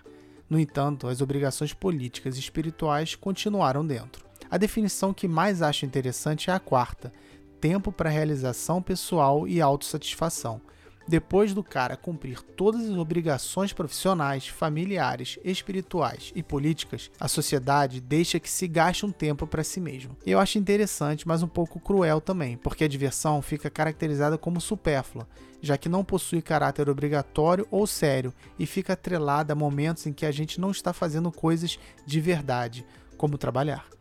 No 0.50 0.60
entanto, 0.60 1.08
as 1.08 1.22
obrigações 1.22 1.74
políticas 1.74 2.36
e 2.36 2.40
espirituais 2.40 3.16
continuaram 3.16 3.86
dentro. 3.86 4.26
A 4.50 4.58
definição 4.58 5.14
que 5.14 5.28
mais 5.28 5.62
acho 5.62 5.86
interessante 5.86 6.50
é 6.50 6.54
a 6.54 6.60
quarta: 6.60 7.14
tempo 7.62 7.92
para 7.92 8.10
realização 8.10 8.82
pessoal 8.82 9.48
e 9.48 9.62
autossatisfação 9.62 10.62
depois 11.10 11.56
do 11.56 11.64
cara 11.64 11.98
cumprir 11.98 12.40
todas 12.40 12.88
as 12.88 12.96
obrigações 12.96 13.74
profissionais, 13.74 14.48
familiares, 14.48 15.40
espirituais 15.44 16.32
e 16.36 16.44
políticas, 16.44 17.10
a 17.20 17.28
sociedade 17.28 18.00
deixa 18.00 18.40
que 18.40 18.50
se 18.50 18.68
gaste 18.68 19.08
um 19.08 19.12
tempo 19.12 19.48
para 19.48 19.64
si 19.64 19.82
mesmo. 19.82 20.16
Eu 20.24 20.40
acho 20.40 20.60
interessante, 20.60 21.28
mas 21.28 21.42
um 21.42 21.48
pouco 21.48 21.80
cruel 21.80 22.22
também, 22.22 22.58
porque 22.58 22.84
a 22.84 22.88
diversão 22.88 23.42
fica 23.42 23.72
caracterizada 23.72 24.38
como 24.38 24.62
supérflua, 24.62 25.28
já 25.60 25.80
que 25.80 25.90
não 25.90 26.06
possui 26.06 26.44
caráter 26.44 26.88
obrigatório 26.88 27.68
ou 27.72 27.88
sério 27.88 28.32
e 28.60 28.68
fica 28.68 28.94
atrelada 28.94 29.54
a 29.54 29.56
momentos 29.56 30.06
em 30.06 30.14
que 30.14 30.28
a 30.28 30.32
gente 30.32 30.62
não 30.62 30.70
está 30.70 30.94
fazendo 30.94 31.32
coisas 31.32 31.80
de 32.06 32.22
verdade, 32.22 32.86
como 33.18 33.36
trabalhar 33.36 33.99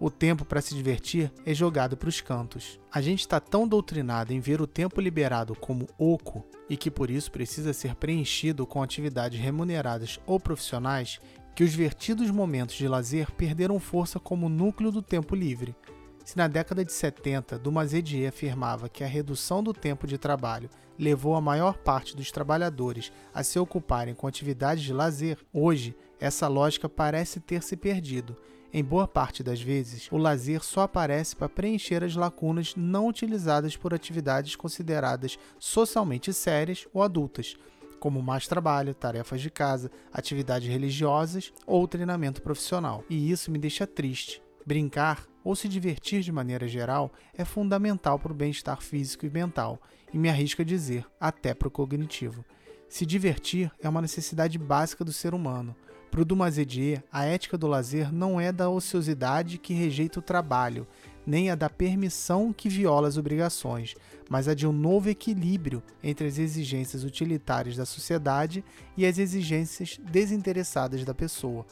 o 0.00 0.10
tempo 0.10 0.46
para 0.46 0.62
se 0.62 0.74
divertir 0.74 1.30
é 1.44 1.52
jogado 1.52 1.94
para 1.94 2.08
os 2.08 2.22
cantos. 2.22 2.80
A 2.90 3.02
gente 3.02 3.20
está 3.20 3.38
tão 3.38 3.68
doutrinado 3.68 4.32
em 4.32 4.40
ver 4.40 4.62
o 4.62 4.66
tempo 4.66 4.98
liberado 4.98 5.54
como 5.54 5.86
oco 5.98 6.42
e 6.70 6.76
que 6.76 6.90
por 6.90 7.10
isso 7.10 7.30
precisa 7.30 7.74
ser 7.74 7.94
preenchido 7.94 8.66
com 8.66 8.82
atividades 8.82 9.38
remuneradas 9.38 10.18
ou 10.26 10.40
profissionais 10.40 11.20
que 11.54 11.62
os 11.62 11.74
vertidos 11.74 12.30
momentos 12.30 12.76
de 12.76 12.88
lazer 12.88 13.30
perderam 13.32 13.78
força 13.78 14.18
como 14.18 14.48
núcleo 14.48 14.90
do 14.90 15.02
tempo 15.02 15.34
livre. 15.34 15.76
Se 16.24 16.36
na 16.36 16.48
década 16.48 16.82
de 16.82 16.92
70 16.92 17.58
Dumazedier 17.58 18.28
afirmava 18.28 18.88
que 18.88 19.04
a 19.04 19.06
redução 19.06 19.62
do 19.62 19.74
tempo 19.74 20.06
de 20.06 20.16
trabalho 20.16 20.70
levou 20.98 21.34
a 21.34 21.40
maior 21.40 21.76
parte 21.76 22.16
dos 22.16 22.30
trabalhadores 22.30 23.12
a 23.34 23.42
se 23.42 23.58
ocuparem 23.58 24.14
com 24.14 24.26
atividades 24.26 24.82
de 24.82 24.92
lazer, 24.94 25.38
hoje 25.52 25.94
essa 26.18 26.48
lógica 26.48 26.88
parece 26.88 27.40
ter 27.40 27.62
se 27.62 27.76
perdido 27.76 28.36
em 28.72 28.84
boa 28.84 29.08
parte 29.08 29.42
das 29.42 29.60
vezes, 29.60 30.08
o 30.12 30.16
lazer 30.16 30.62
só 30.62 30.82
aparece 30.82 31.34
para 31.34 31.48
preencher 31.48 32.04
as 32.04 32.14
lacunas 32.14 32.74
não 32.76 33.08
utilizadas 33.08 33.76
por 33.76 33.92
atividades 33.92 34.54
consideradas 34.54 35.38
socialmente 35.58 36.32
sérias 36.32 36.86
ou 36.92 37.02
adultas, 37.02 37.56
como 37.98 38.22
mais 38.22 38.46
trabalho, 38.46 38.94
tarefas 38.94 39.40
de 39.40 39.50
casa, 39.50 39.90
atividades 40.12 40.68
religiosas 40.68 41.52
ou 41.66 41.86
treinamento 41.88 42.40
profissional. 42.40 43.04
E 43.10 43.30
isso 43.30 43.50
me 43.50 43.58
deixa 43.58 43.86
triste. 43.86 44.40
Brincar 44.64 45.26
ou 45.42 45.56
se 45.56 45.68
divertir 45.68 46.22
de 46.22 46.30
maneira 46.30 46.68
geral 46.68 47.12
é 47.34 47.44
fundamental 47.44 48.18
para 48.18 48.32
o 48.32 48.34
bem-estar 48.34 48.80
físico 48.80 49.26
e 49.26 49.30
mental, 49.30 49.80
e 50.12 50.18
me 50.18 50.28
arrisco 50.28 50.62
a 50.62 50.64
dizer, 50.64 51.04
até 51.18 51.54
para 51.54 51.68
o 51.68 51.70
cognitivo. 51.70 52.44
Se 52.88 53.06
divertir 53.06 53.70
é 53.80 53.88
uma 53.88 54.02
necessidade 54.02 54.58
básica 54.58 55.04
do 55.04 55.12
ser 55.12 55.34
humano. 55.34 55.74
Para 56.10 56.22
o 56.22 56.24
Dumazedier, 56.24 57.04
a 57.12 57.24
ética 57.24 57.56
do 57.56 57.68
lazer 57.68 58.12
não 58.12 58.40
é 58.40 58.50
da 58.50 58.68
ociosidade 58.68 59.58
que 59.58 59.72
rejeita 59.72 60.18
o 60.18 60.22
trabalho, 60.22 60.84
nem 61.24 61.50
a 61.50 61.54
da 61.54 61.70
permissão 61.70 62.52
que 62.52 62.68
viola 62.68 63.06
as 63.06 63.16
obrigações, 63.16 63.94
mas 64.28 64.48
a 64.48 64.54
de 64.54 64.66
um 64.66 64.72
novo 64.72 65.08
equilíbrio 65.08 65.80
entre 66.02 66.26
as 66.26 66.36
exigências 66.36 67.04
utilitárias 67.04 67.76
da 67.76 67.86
sociedade 67.86 68.64
e 68.96 69.06
as 69.06 69.18
exigências 69.18 70.00
desinteressadas 70.02 71.04
da 71.04 71.14
pessoa, 71.14 71.64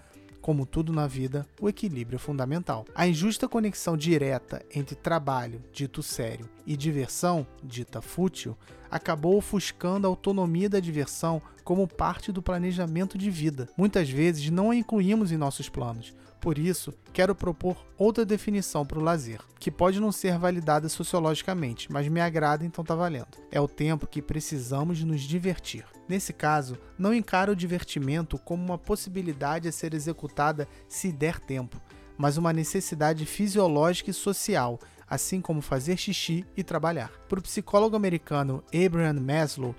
como 0.48 0.64
tudo 0.64 0.94
na 0.94 1.06
vida, 1.06 1.46
o 1.60 1.68
equilíbrio 1.68 2.16
é 2.16 2.18
fundamental. 2.18 2.86
A 2.94 3.06
injusta 3.06 3.46
conexão 3.46 3.98
direta 3.98 4.64
entre 4.74 4.94
trabalho, 4.94 5.62
dito 5.70 6.02
sério, 6.02 6.48
e 6.66 6.74
diversão, 6.74 7.46
dita 7.62 8.00
fútil, 8.00 8.56
acabou 8.90 9.36
ofuscando 9.36 10.06
a 10.06 10.10
autonomia 10.10 10.66
da 10.66 10.80
diversão 10.80 11.42
como 11.62 11.86
parte 11.86 12.32
do 12.32 12.40
planejamento 12.40 13.18
de 13.18 13.30
vida. 13.30 13.68
Muitas 13.76 14.08
vezes 14.08 14.48
não 14.48 14.70
a 14.70 14.74
incluímos 14.74 15.30
em 15.30 15.36
nossos 15.36 15.68
planos, 15.68 16.14
Por 16.40 16.56
isso, 16.56 16.94
quero 17.12 17.34
propor 17.34 17.84
outra 17.96 18.24
definição 18.24 18.86
para 18.86 18.98
o 18.98 19.02
lazer, 19.02 19.40
que 19.58 19.70
pode 19.70 19.98
não 19.98 20.12
ser 20.12 20.38
validada 20.38 20.88
sociologicamente, 20.88 21.90
mas 21.90 22.06
me 22.08 22.20
agrada 22.20 22.64
então 22.64 22.84
tá 22.84 22.94
valendo. 22.94 23.26
É 23.50 23.60
o 23.60 23.66
tempo 23.66 24.06
que 24.06 24.22
precisamos 24.22 25.02
nos 25.02 25.22
divertir. 25.22 25.84
Nesse 26.08 26.32
caso, 26.32 26.78
não 26.96 27.12
encaro 27.12 27.52
o 27.52 27.56
divertimento 27.56 28.38
como 28.38 28.64
uma 28.64 28.78
possibilidade 28.78 29.68
a 29.68 29.72
ser 29.72 29.94
executada 29.94 30.68
se 30.88 31.10
der 31.10 31.40
tempo, 31.40 31.80
mas 32.16 32.36
uma 32.36 32.52
necessidade 32.52 33.26
fisiológica 33.26 34.10
e 34.10 34.14
social, 34.14 34.78
assim 35.08 35.40
como 35.40 35.60
fazer 35.60 35.96
xixi 35.96 36.46
e 36.56 36.62
trabalhar. 36.62 37.10
Para 37.28 37.40
o 37.40 37.42
psicólogo 37.42 37.96
americano 37.96 38.62
Abraham 38.72 39.20
Maslow, 39.20 39.74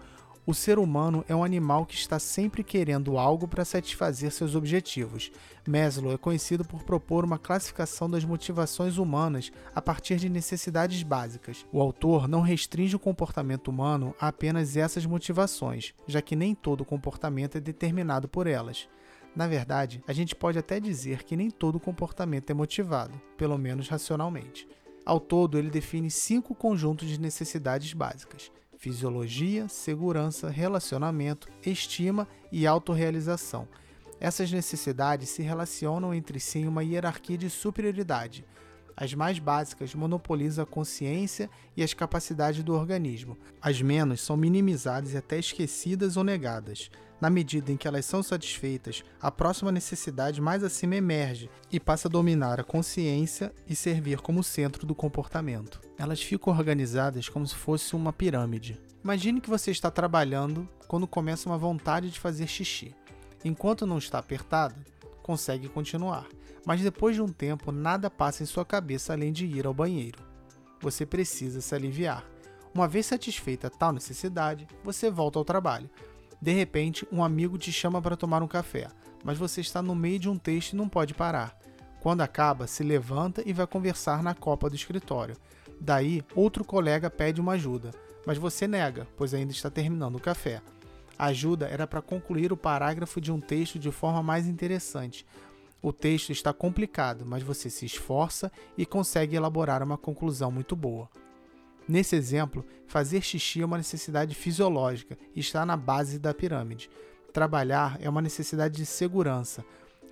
o 0.50 0.54
ser 0.56 0.80
humano 0.80 1.24
é 1.30 1.36
um 1.36 1.44
animal 1.44 1.86
que 1.86 1.94
está 1.94 2.18
sempre 2.18 2.64
querendo 2.64 3.20
algo 3.20 3.48
para 3.48 3.64
satisfazer 3.64 4.32
seus 4.32 4.56
objetivos. 4.56 5.32
Maslow 5.68 6.12
é 6.12 6.18
conhecido 6.18 6.66
por 6.66 6.82
propor 6.82 7.24
uma 7.24 7.38
classificação 7.38 8.10
das 8.10 8.26
motivações 8.26 8.98
humanas 8.98 9.52
a 9.76 9.80
partir 9.80 10.16
de 10.16 10.28
necessidades 10.28 11.04
básicas. 11.04 11.68
O 11.72 11.80
autor 11.80 12.28
não 12.28 12.42
restringe 12.42 12.96
o 12.96 13.00
comportamento 13.00 13.68
humano 13.68 14.16
a 14.20 14.30
apenas 14.30 14.76
essas 14.76 15.06
motivações, 15.06 15.94
já 16.08 16.20
que 16.20 16.36
nem 16.36 16.56
todo 16.56 16.84
comportamento 16.84 17.60
é 17.60 17.62
determinado 17.62 18.28
por 18.28 18.48
elas. 18.48 18.90
Na 19.36 19.46
verdade, 19.46 20.04
a 20.08 20.14
gente 20.14 20.36
pode 20.36 20.58
até 20.58 20.80
dizer 20.80 21.22
que 21.22 21.38
nem 21.38 21.52
todo 21.52 21.80
comportamento 21.80 22.50
é 22.50 22.56
motivado, 22.56 23.22
pelo 23.38 23.56
menos 23.56 23.88
racionalmente. 23.88 24.68
Ao 25.06 25.20
todo, 25.20 25.60
ele 25.60 25.70
define 25.70 26.10
cinco 26.10 26.56
conjuntos 26.56 27.08
de 27.08 27.20
necessidades 27.20 27.94
básicas: 27.94 28.52
fisiologia, 28.80 29.68
segurança, 29.68 30.50
relacionamento, 30.50 31.50
estima 31.66 32.26
e 32.50 32.66
autorrealização. 32.66 33.68
Essas 34.22 34.50
necessidades 34.54 35.28
se 35.28 35.42
relacionam 35.42 36.14
entre 36.14 36.40
si 36.40 36.60
em 36.60 36.68
uma 36.68 36.82
hierarquia 36.82 37.38
de 37.38 37.50
superioridade. 37.50 38.46
As 39.02 39.14
mais 39.14 39.40
básicas 39.40 39.96
monopolizam 39.96 40.62
a 40.62 40.68
consciência 40.68 41.50
e 41.78 41.82
as 41.82 41.94
capacidades 41.94 42.62
do 42.62 42.74
organismo. 42.74 43.38
As 43.62 43.82
menos 43.82 44.20
são 44.20 44.36
minimizadas 44.36 45.14
e 45.14 45.18
até 45.18 45.40
esquecidas 45.40 46.18
ou 46.18 46.24
negadas. 46.26 46.92
Na 47.22 47.30
medida 47.30 47.72
em 47.72 47.78
que 47.78 47.88
elas 47.88 48.04
são 48.04 48.22
satisfeitas, 48.22 49.02
a 49.22 49.32
próxima 49.32 49.72
necessidade 49.72 50.42
mais 50.42 50.66
acima 50.66 50.98
emerge 50.98 51.50
e 51.72 51.80
passa 51.80 52.10
a 52.10 52.12
dominar 52.12 52.60
a 52.60 52.64
consciência 52.64 53.54
e 53.66 53.74
servir 53.74 54.20
como 54.20 54.44
centro 54.44 54.86
do 54.86 54.94
comportamento. 54.94 55.80
Elas 55.98 56.22
ficam 56.22 56.52
organizadas 56.52 57.30
como 57.30 57.48
se 57.48 57.56
fosse 57.56 57.96
uma 57.96 58.12
pirâmide. 58.12 58.82
Imagine 59.02 59.40
que 59.40 59.50
você 59.50 59.72
está 59.72 59.90
trabalhando 59.90 60.68
quando 60.90 61.08
começa 61.08 61.48
uma 61.48 61.58
vontade 61.58 62.10
de 62.10 62.20
fazer 62.20 62.48
xixi. 62.48 62.94
Enquanto 63.46 63.88
não 63.88 63.98
está 63.98 64.20
apertado, 64.20 64.76
consegue 65.24 65.70
continuar, 65.70 66.28
mas 66.66 66.82
depois 66.82 67.16
de 67.16 67.22
um 67.22 67.28
tempo 67.28 67.72
nada 67.72 68.10
passa 68.10 68.44
em 68.44 68.46
sua 68.46 68.66
cabeça 68.66 69.14
além 69.14 69.32
de 69.32 69.46
ir 69.46 69.66
ao 69.66 69.74
banheiro. 69.74 70.20
Você 70.82 71.06
precisa 71.06 71.62
se 71.62 71.76
aliviar. 71.76 72.24
Uma 72.74 72.88
vez 72.88 73.06
satisfeita 73.06 73.70
tal 73.70 73.92
necessidade, 73.92 74.68
você 74.84 75.10
volta 75.10 75.40
ao 75.40 75.46
trabalho, 75.46 75.90
de 76.42 76.54
repente, 76.54 77.06
um 77.12 77.24
amigo 77.24 77.58
te 77.58 77.72
chama 77.72 78.02
para 78.02 78.16
tomar 78.16 78.42
um 78.42 78.48
café, 78.48 78.88
mas 79.24 79.38
você 79.38 79.60
está 79.60 79.82
no 79.82 79.94
meio 79.94 80.20
de 80.20 80.30
um 80.30 80.38
texto 80.38 80.72
e 80.72 80.76
não 80.76 80.88
pode 80.88 81.14
parar. 81.14 81.58
Quando 82.00 82.22
acaba, 82.22 82.66
se 82.66 82.82
levanta 82.82 83.44
e 83.46 83.52
vai 83.52 83.68
conversar 83.68 84.24
na 84.24 84.34
copa 84.34 84.70
do 84.70 84.76
escritório. 84.76 85.36
Daí, 85.82 86.24
outro 86.34 86.64
colega 86.64 87.10
pede 87.10 87.42
uma 87.42 87.54
ajuda, 87.54 87.92
mas 88.26 88.38
você 88.38 88.68
nega, 88.68 89.06
pois 89.18 89.34
ainda 89.34 89.52
está 89.52 89.70
terminando 89.70 90.16
o 90.16 90.22
café. 90.22 90.62
A 91.18 91.26
ajuda 91.26 91.68
era 91.68 91.86
para 91.86 92.02
concluir 92.02 92.54
o 92.54 92.58
parágrafo 92.58 93.20
de 93.20 93.34
um 93.34 93.42
texto 93.42 93.78
de 93.78 93.92
forma 93.92 94.24
mais 94.24 94.48
interessante. 94.48 95.26
O 95.82 95.94
texto 95.94 96.32
está 96.32 96.52
complicado, 96.52 97.26
mas 97.26 97.42
você 97.42 97.70
se 97.70 97.86
esforça 97.86 98.52
e 98.78 98.86
consegue 98.86 99.36
elaborar 99.36 99.82
uma 99.82 99.98
conclusão 99.98 100.52
muito 100.52 100.76
boa. 100.76 101.10
Nesse 101.88 102.16
exemplo, 102.16 102.66
fazer 102.86 103.22
xixi 103.22 103.62
é 103.62 103.66
uma 103.66 103.78
necessidade 103.78 104.36
fisiológica 104.36 105.18
e 105.36 105.40
está 105.40 105.66
na 105.66 105.78
base 105.78 106.20
da 106.20 106.34
pirâmide. 106.34 106.90
Trabalhar 107.32 107.98
é 108.02 108.10
uma 108.10 108.22
necessidade 108.22 108.76
de 108.76 108.86
segurança. 108.86 109.64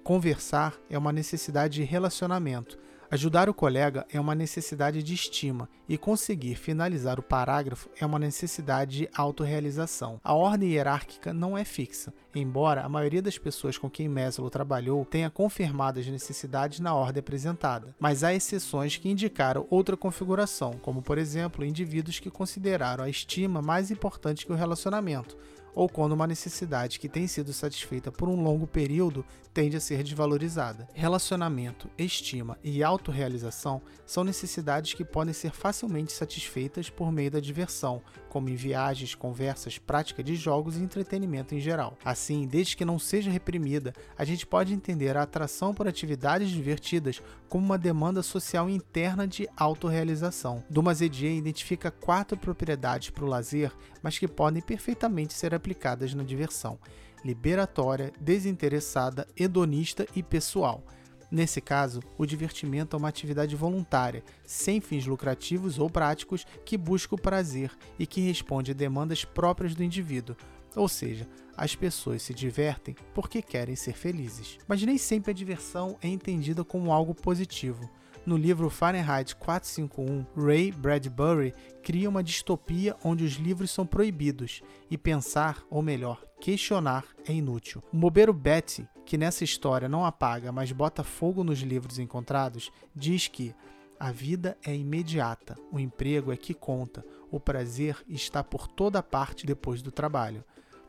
Conversar 0.04 0.76
é 0.90 0.98
uma 0.98 1.12
necessidade 1.12 1.76
de 1.76 1.84
relacionamento. 1.84 2.80
Ajudar 3.10 3.50
o 3.50 3.54
colega 3.54 4.06
é 4.12 4.20
uma 4.20 4.36
necessidade 4.36 5.02
de 5.02 5.14
estima 5.14 5.70
e 5.88 5.98
conseguir 5.98 6.56
finalizar 6.56 7.18
o 7.18 7.24
parágrafo 7.24 7.90
é 7.98 8.06
uma 8.06 8.20
necessidade 8.20 8.98
de 8.98 9.10
autorrealização. 9.16 10.20
A 10.22 10.34
ordem 10.34 10.72
hierárquica 10.72 11.32
não 11.34 11.58
é 11.58 11.64
fixa, 11.64 12.14
embora 12.36 12.82
a 12.82 12.90
maioria 12.90 13.22
das 13.22 13.38
pessoas 13.38 13.78
com 13.78 13.90
quem 13.90 14.10
Maslow 14.10 14.50
trabalhou 14.50 15.06
tenha 15.06 15.30
confirmado 15.30 16.02
as 16.02 16.08
necessidades 16.08 16.82
na 16.82 16.94
ordem 16.94 17.22
apresentada, 17.22 17.96
mas 17.98 18.26
há 18.26 18.34
exceções 18.34 18.98
que 18.98 19.10
indicaram 19.10 19.66
outra 19.70 19.96
configuração, 19.96 20.72
como 20.82 21.02
por 21.02 21.18
exemplo 21.18 21.64
indivíduos 21.64 22.20
que 22.20 22.30
consideraram 22.30 23.06
a 23.06 23.10
estima 23.10 23.62
mais 23.62 23.90
importante 23.90 24.46
que 24.46 24.52
o 24.52 24.56
relacionamento, 24.56 25.38
ou 25.78 25.88
quando 25.88 26.14
uma 26.14 26.26
necessidade 26.26 27.00
que 27.00 27.08
tem 27.08 27.28
sido 27.28 27.54
satisfeita 27.54 28.12
por 28.12 28.28
um 28.28 28.42
longo 28.42 28.66
período 28.66 29.24
tende 29.54 29.78
a 29.78 29.80
ser 29.80 30.02
desvalorizada. 30.02 30.88
Relacionamento, 30.92 31.88
estima 31.96 32.58
e 32.64 32.84
autorrealização 32.84 33.82
são 34.04 34.24
necessidades 34.24 34.96
que 34.96 35.06
podem 35.06 35.34
ser 35.36 35.52
facilmente 35.52 36.14
satisfeitas 36.14 36.90
por 36.90 37.12
meio 37.12 37.30
da 37.30 37.40
diversão, 37.40 38.02
como 38.28 38.50
em 38.50 38.56
viagens, 38.56 39.14
conversas, 39.14 39.78
prática 39.78 40.24
de 40.24 40.36
jogos 40.36 40.78
e 40.78 40.84
entretenimento 40.84 41.54
em 41.54 41.60
geral. 41.60 41.96
Assim, 42.04 42.48
desde 42.48 42.76
que 42.76 42.86
não 42.86 42.98
seja 42.98 43.32
reprimida, 43.32 43.94
a 44.18 44.26
gente 44.26 44.46
pode 44.48 44.74
entender 44.74 45.16
a 45.16 45.24
atração 45.24 45.74
por 45.74 45.88
atividades 45.88 46.50
divertidas 46.50 47.22
como 47.48 47.66
uma 47.66 47.78
demanda 47.78 48.22
social 48.22 48.70
interna 48.70 49.28
de 49.28 49.48
autorrealização. 49.56 50.64
Dumas 50.70 51.02
Edier 51.02 51.34
identifica 51.34 51.90
quatro 51.90 52.38
propriedades 52.38 53.10
para 53.10 53.26
o 53.26 53.28
lazer, 53.28 53.72
mas 54.04 54.20
que 54.20 54.28
podem 54.28 54.62
perfeitamente 54.62 55.34
ser 55.34 55.54
aplicadas 55.54 55.67
aplicadas 55.68 56.14
na 56.14 56.24
diversão, 56.24 56.80
liberatória, 57.26 58.14
desinteressada, 58.22 59.28
hedonista 59.36 60.08
e 60.16 60.24
pessoal. 60.24 60.82
Nesse 61.30 61.60
caso, 61.60 62.00
o 62.18 62.26
divertimento 62.26 62.96
é 62.96 63.00
uma 63.00 63.10
atividade 63.10 63.54
voluntária, 63.54 64.24
sem 64.46 64.80
fins 64.80 65.06
lucrativos 65.06 65.78
ou 65.78 65.90
práticos, 65.90 66.48
que 66.64 66.78
busca 66.78 67.16
o 67.16 67.22
prazer 67.22 67.70
e 68.00 68.08
que 68.08 68.22
responde 68.22 68.72
a 68.72 68.74
demandas 68.74 69.26
próprias 69.26 69.76
do 69.76 69.84
indivíduo, 69.84 70.38
ou 70.74 70.88
seja, 70.88 71.28
as 71.58 71.76
pessoas 71.76 72.22
se 72.22 72.34
divertem 72.34 72.96
porque 73.14 73.42
querem 73.42 73.76
ser 73.76 73.94
felizes. 73.94 74.58
Mas 74.66 74.82
nem 74.84 74.98
sempre 74.98 75.32
a 75.32 75.34
diversão 75.34 75.98
é 76.02 76.08
entendida 76.08 76.64
como 76.64 76.94
algo 76.94 77.14
positivo. 77.14 77.90
No 78.28 78.36
livro 78.36 78.70
Fahrenheit 78.70 79.34
451, 79.38 80.26
Ray 80.36 80.70
Bradbury 80.70 81.54
cria 81.82 82.10
uma 82.10 82.22
distopia 82.22 82.94
onde 83.02 83.24
os 83.24 83.36
livros 83.36 83.72
são 83.72 83.86
proibidos 83.86 84.62
e 84.92 84.98
pensar, 84.98 85.64
ou 85.70 85.82
melhor, 85.82 86.22
questionar, 86.38 87.06
é 87.26 87.32
inútil. 87.32 87.82
O 87.90 87.96
bobeiro 87.96 88.34
Betty, 88.34 88.86
que 89.06 89.18
nessa 89.18 89.46
história 89.46 89.88
não 89.88 90.06
apaga, 90.06 90.52
mas 90.52 90.74
bota 90.74 91.06
fogo 91.06 91.42
nos 91.42 91.60
livros 91.60 92.00
encontrados, 92.00 92.70
diz 92.94 93.30
que 93.30 93.56
a 93.98 94.12
vida 94.12 94.58
é 94.62 94.76
imediata, 94.76 95.56
o 95.72 95.80
emprego 95.80 96.30
é 96.30 96.36
que 96.36 96.54
conta, 96.54 97.06
o 97.32 97.40
prazer 97.40 97.96
está 98.10 98.44
por 98.44 98.68
toda 98.68 99.02
parte 99.02 99.46
depois 99.46 99.82
do 99.82 99.90
trabalho. 99.90 100.44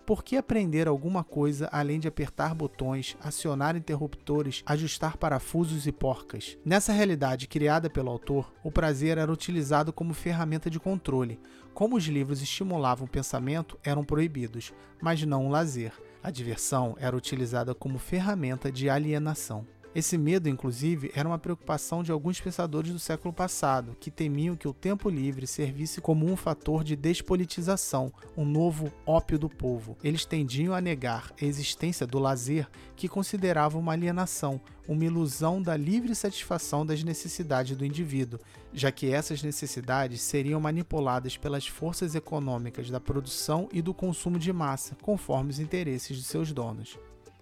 Por 0.09 0.25
que 0.25 0.39
aprender 0.39 0.89
alguma 0.89 1.23
coisa 1.23 1.69
além 1.71 2.01
de 2.01 2.09
apertar 2.09 2.55
botões, 2.55 3.15
acionar 3.21 3.77
interruptores, 3.77 4.63
ajustar 4.65 5.19
parafusos 5.19 5.87
e 5.87 5.93
porcas? 5.93 6.57
Nessa 6.65 6.95
realidade 6.95 7.47
criada 7.47 7.91
pelo 7.91 8.11
autor, 8.11 8.51
o 8.65 8.73
prazer 8.73 9.19
era 9.19 9.31
utilizado 9.31 9.93
como 9.93 10.15
ferramenta 10.15 10.71
de 10.71 10.81
controle. 10.81 11.39
Como 11.75 11.95
os 11.95 12.05
livros 12.05 12.41
estimulavam 12.41 13.05
o 13.05 13.11
pensamento, 13.11 13.79
eram 13.85 14.03
proibidos, 14.03 14.73
mas 14.99 15.23
não 15.25 15.47
o 15.47 15.51
lazer. 15.51 15.93
A 16.23 16.31
diversão 16.31 16.97
era 16.99 17.15
utilizada 17.15 17.75
como 17.75 17.99
ferramenta 17.99 18.73
de 18.73 18.89
alienação. 18.89 19.67
Esse 19.95 20.19
medo, 20.19 20.49
inclusive, 20.49 21.11
era 21.15 21.27
uma 21.27 21.39
preocupação 21.39 22.03
de 22.03 22.13
alguns 22.13 22.39
pensadores 22.41 22.93
do 22.93 22.99
século 22.99 23.33
passado, 23.33 23.97
que 23.99 24.11
temiam 24.11 24.55
que 24.55 24.69
o 24.69 24.73
tempo 24.73 25.09
livre 25.09 25.47
servisse 25.47 26.01
como 26.01 26.31
um 26.31 26.37
fator 26.37 26.85
de 26.85 26.95
despolitização, 26.95 28.13
um 28.37 28.45
novo 28.45 28.93
ópio 29.07 29.39
do 29.39 29.49
povo. 29.49 29.97
Eles 30.05 30.27
tendiam 30.27 30.75
a 30.75 30.81
negar 30.81 31.33
a 31.41 31.45
existência 31.45 32.07
do 32.07 32.19
lazer, 32.19 32.69
que 32.95 33.09
consideravam 33.09 33.81
uma 33.81 33.93
alienação, 33.93 34.61
uma 34.87 35.05
ilusão 35.05 35.61
da 35.61 35.77
livre 35.77 36.15
satisfação 36.15 36.85
das 36.85 37.03
necessidades 37.03 37.77
do 37.77 37.85
indivíduo, 37.85 38.39
já 38.75 38.93
que 38.93 39.11
essas 39.11 39.43
necessidades 39.43 40.21
seriam 40.21 40.61
manipuladas 40.61 41.37
pelas 41.37 41.67
forças 41.67 42.15
econômicas 42.15 42.91
da 42.91 43.01
produção 43.01 43.69
e 43.73 43.81
do 43.81 43.95
consumo 43.95 44.39
de 44.39 44.53
massa, 44.53 44.97
conforme 45.01 45.51
os 45.51 45.59
interesses 45.59 46.17
de 46.17 46.25
seus 46.25 46.53
donos. 46.53 46.99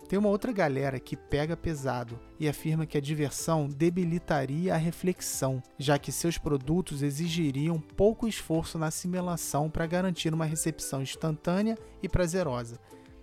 Tem 0.08 0.16
uma 0.16 0.28
outra 0.28 0.52
galera 0.52 1.00
que 1.00 1.16
pega 1.16 1.56
pesado 1.56 2.20
e 2.38 2.48
afirma 2.48 2.86
que 2.86 2.96
a 2.96 3.00
diversão 3.00 3.66
debilitaria 3.66 4.72
a 4.72 4.76
reflexão, 4.76 5.60
já 5.76 5.98
que 5.98 6.12
seus 6.12 6.38
produtos 6.38 7.02
exigiriam 7.02 7.80
pouco 7.80 8.28
esforço 8.28 8.78
na 8.78 8.86
assimilação 8.86 9.68
para 9.68 9.86
garantir 9.86 10.32
uma 10.32 10.44
recepção 10.44 11.02
instantânea 11.02 11.76
e 12.00 12.08
prazerosa. 12.08 12.78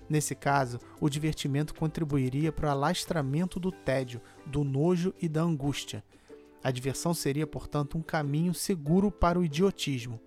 Nesse 0.10 0.36
caso, 0.36 0.78
o 1.00 1.10
divertimento 1.10 1.74
contribuiria 1.74 2.52
para 2.52 2.68
o 2.68 2.72
alastramento 2.72 3.62
do 3.62 3.72
tédio, 3.72 4.22
do 4.46 4.66
nojo 4.66 5.14
e 5.22 5.30
da 5.30 5.42
angústia. 5.42 6.04
A 6.62 6.70
diversão 6.70 7.14
seria, 7.14 7.48
portanto, 7.48 7.98
um 7.98 8.02
caminho 8.02 8.54
seguro 8.54 9.10
para 9.10 9.40
o 9.40 9.46
idiotismo. 9.46 10.20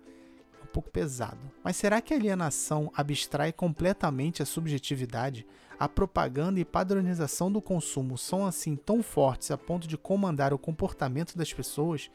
Um 0.63 0.67
pouco 0.67 0.89
pesado. 0.89 1.39
Mas 1.63 1.77
será 1.77 2.01
que 2.01 2.13
a 2.13 2.17
alienação 2.17 2.91
abstrai 2.95 3.53
completamente 3.53 4.41
a 4.41 4.45
subjetividade? 4.45 5.45
A 5.79 5.87
propaganda 5.87 6.59
e 6.59 6.65
padronização 6.65 7.51
do 7.51 7.61
consumo 7.61 8.17
são 8.17 8.45
assim 8.45 8.75
tão 8.75 9.03
fortes 9.03 9.51
a 9.51 9.57
ponto 9.57 9.87
de 9.87 9.95
comandar 9.95 10.51
o 10.51 10.57
comportamento 10.57 11.37
das 11.37 11.53
pessoas? 11.53 12.09